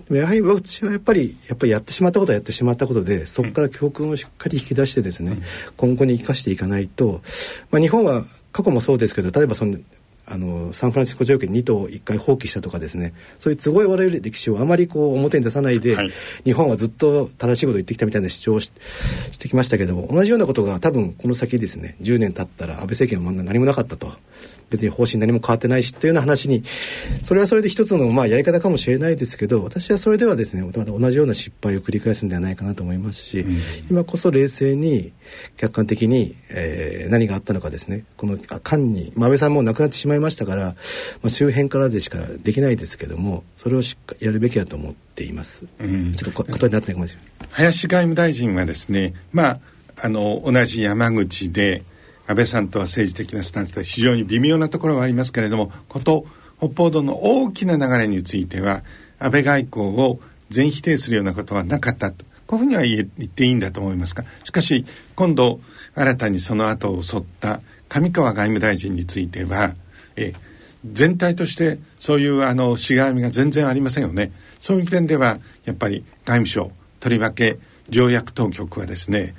[0.08, 5.38] でもやはり私はやっぱりやっぱりやってしまったことはやってしまったことでそこから教訓をしっかり引き出してですね、
[5.76, 7.22] 今後に生かしていかないと、
[7.70, 9.78] まあ、日本は過去もそうですけど例えばその
[10.30, 13.14] あのサンフランシスコ条件2島1回放棄したとかですね。
[13.38, 16.10] そういう都合悪い歴史をあまりこう表に出さないで、はい、
[16.44, 18.70] 日本はずっと正しいことを言ってきたみたいな主張をし
[19.38, 24.12] てきましたけども同じようなことが多分この先ですね10年経ったら安倍政権は何もなかったと
[24.70, 26.62] 別に方針何も変わってないしというような話に
[27.22, 33.56] それはそれで一つのまあやり方かもしれないですけど私はそれではですねまた同じような失敗を繰り返すんではないかなと思いますし、うん、
[33.90, 35.12] 今こそ冷静に
[35.56, 40.74] 客観的に、えー、何があったのかですねこの間に、まあ、安倍さんも亡くなってしまいましたから、ま
[41.24, 45.64] あ、周辺からでしかできないですけどもそれをしっかりやるべきだと思っています。
[45.80, 47.48] うん、ちょっとことになってないかもしれない。
[47.52, 49.60] 林外務大臣はですねまあ
[50.00, 51.82] あの同じ山口で
[52.28, 56.26] 安倍さんとは政治的なスタンスで非常に微妙なところはありますけれどもこと
[56.58, 58.82] 北方道の大きな流れについては
[59.18, 60.20] 安倍外交を
[60.50, 64.84] 全否定するようなことはなかったとこういうふうには言っていいんだと思いますがしかし
[65.16, 65.60] 今度
[65.94, 69.74] 新たにその後を襲った上川外務大臣については
[70.16, 70.34] え
[70.84, 77.58] 全体としてそういうあのしがらみが全然ありませんよねそういう点ではやっぱり外務省とりわけ
[77.88, 79.34] 条約当局はですね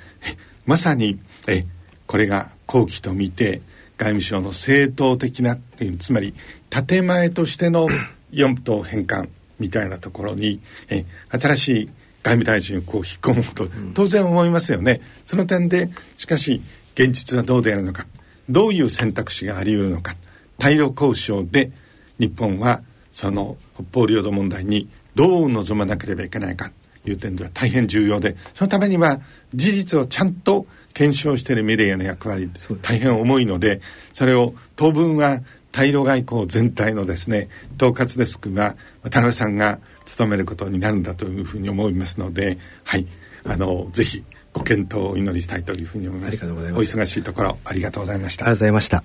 [0.66, 1.66] まさにえ
[2.06, 3.62] これが好機と見て
[3.98, 6.34] 外務省の正当的なっていうつまり
[6.70, 7.88] 建前としての
[8.30, 11.86] 四島返還みたいなところにえ新しい
[12.22, 15.00] 外務大臣をこう引っ込もうと当然思いますよね。
[15.24, 16.62] その点でしかし
[16.94, 18.06] 現実はどうであるのか
[18.48, 20.14] どういう選択肢があり得るのか
[20.56, 21.72] 対ロ交渉で
[22.20, 26.70] 日本はその北方領土問題にどう臨まなければいけないか
[27.02, 29.20] という点では大変重要でそのためには
[29.54, 32.50] 事実をちゃんと検証しているメディアの役割
[32.82, 33.80] 大変重いので
[34.12, 35.40] それを当分は
[35.72, 43.06] 対ロ外交全体のですね統括デスクが渡辺さんが務めることになるんだというふうに思いますのではい。
[43.44, 44.22] あのぜひ
[44.52, 46.44] ご検討をお祈りしたいというふうに思います。
[46.44, 48.44] お忙しいところありがとうございました。
[48.44, 49.04] ありがとうございました。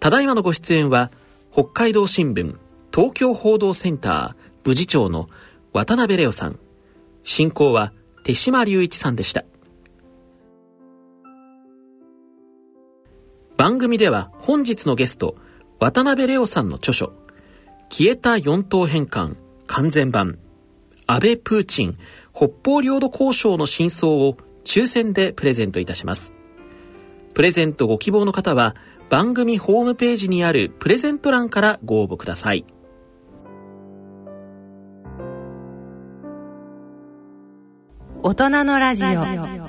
[0.00, 1.10] ただいまのご出演は
[1.52, 2.56] 北海道新聞
[2.92, 5.28] 東京報道センター部次長の
[5.72, 6.58] 渡辺レオさん。
[7.24, 7.92] 進行は
[8.24, 9.44] 手島隆一さんでした
[13.58, 15.34] 番組では本日のゲスト、
[15.80, 17.12] 渡辺レオさんの著書、
[17.90, 19.36] 消えた四島返還
[19.66, 20.38] 完全版、
[21.08, 21.98] 安倍プーチン
[22.32, 26.32] 北方領土交渉の真相を抽選でプレゼントいたします。
[27.34, 28.76] プレゼントご希望の方は
[29.10, 32.64] 番組ホームページにあるプレゼント欄からご応募ください。
[38.22, 39.67] 大人のラジオ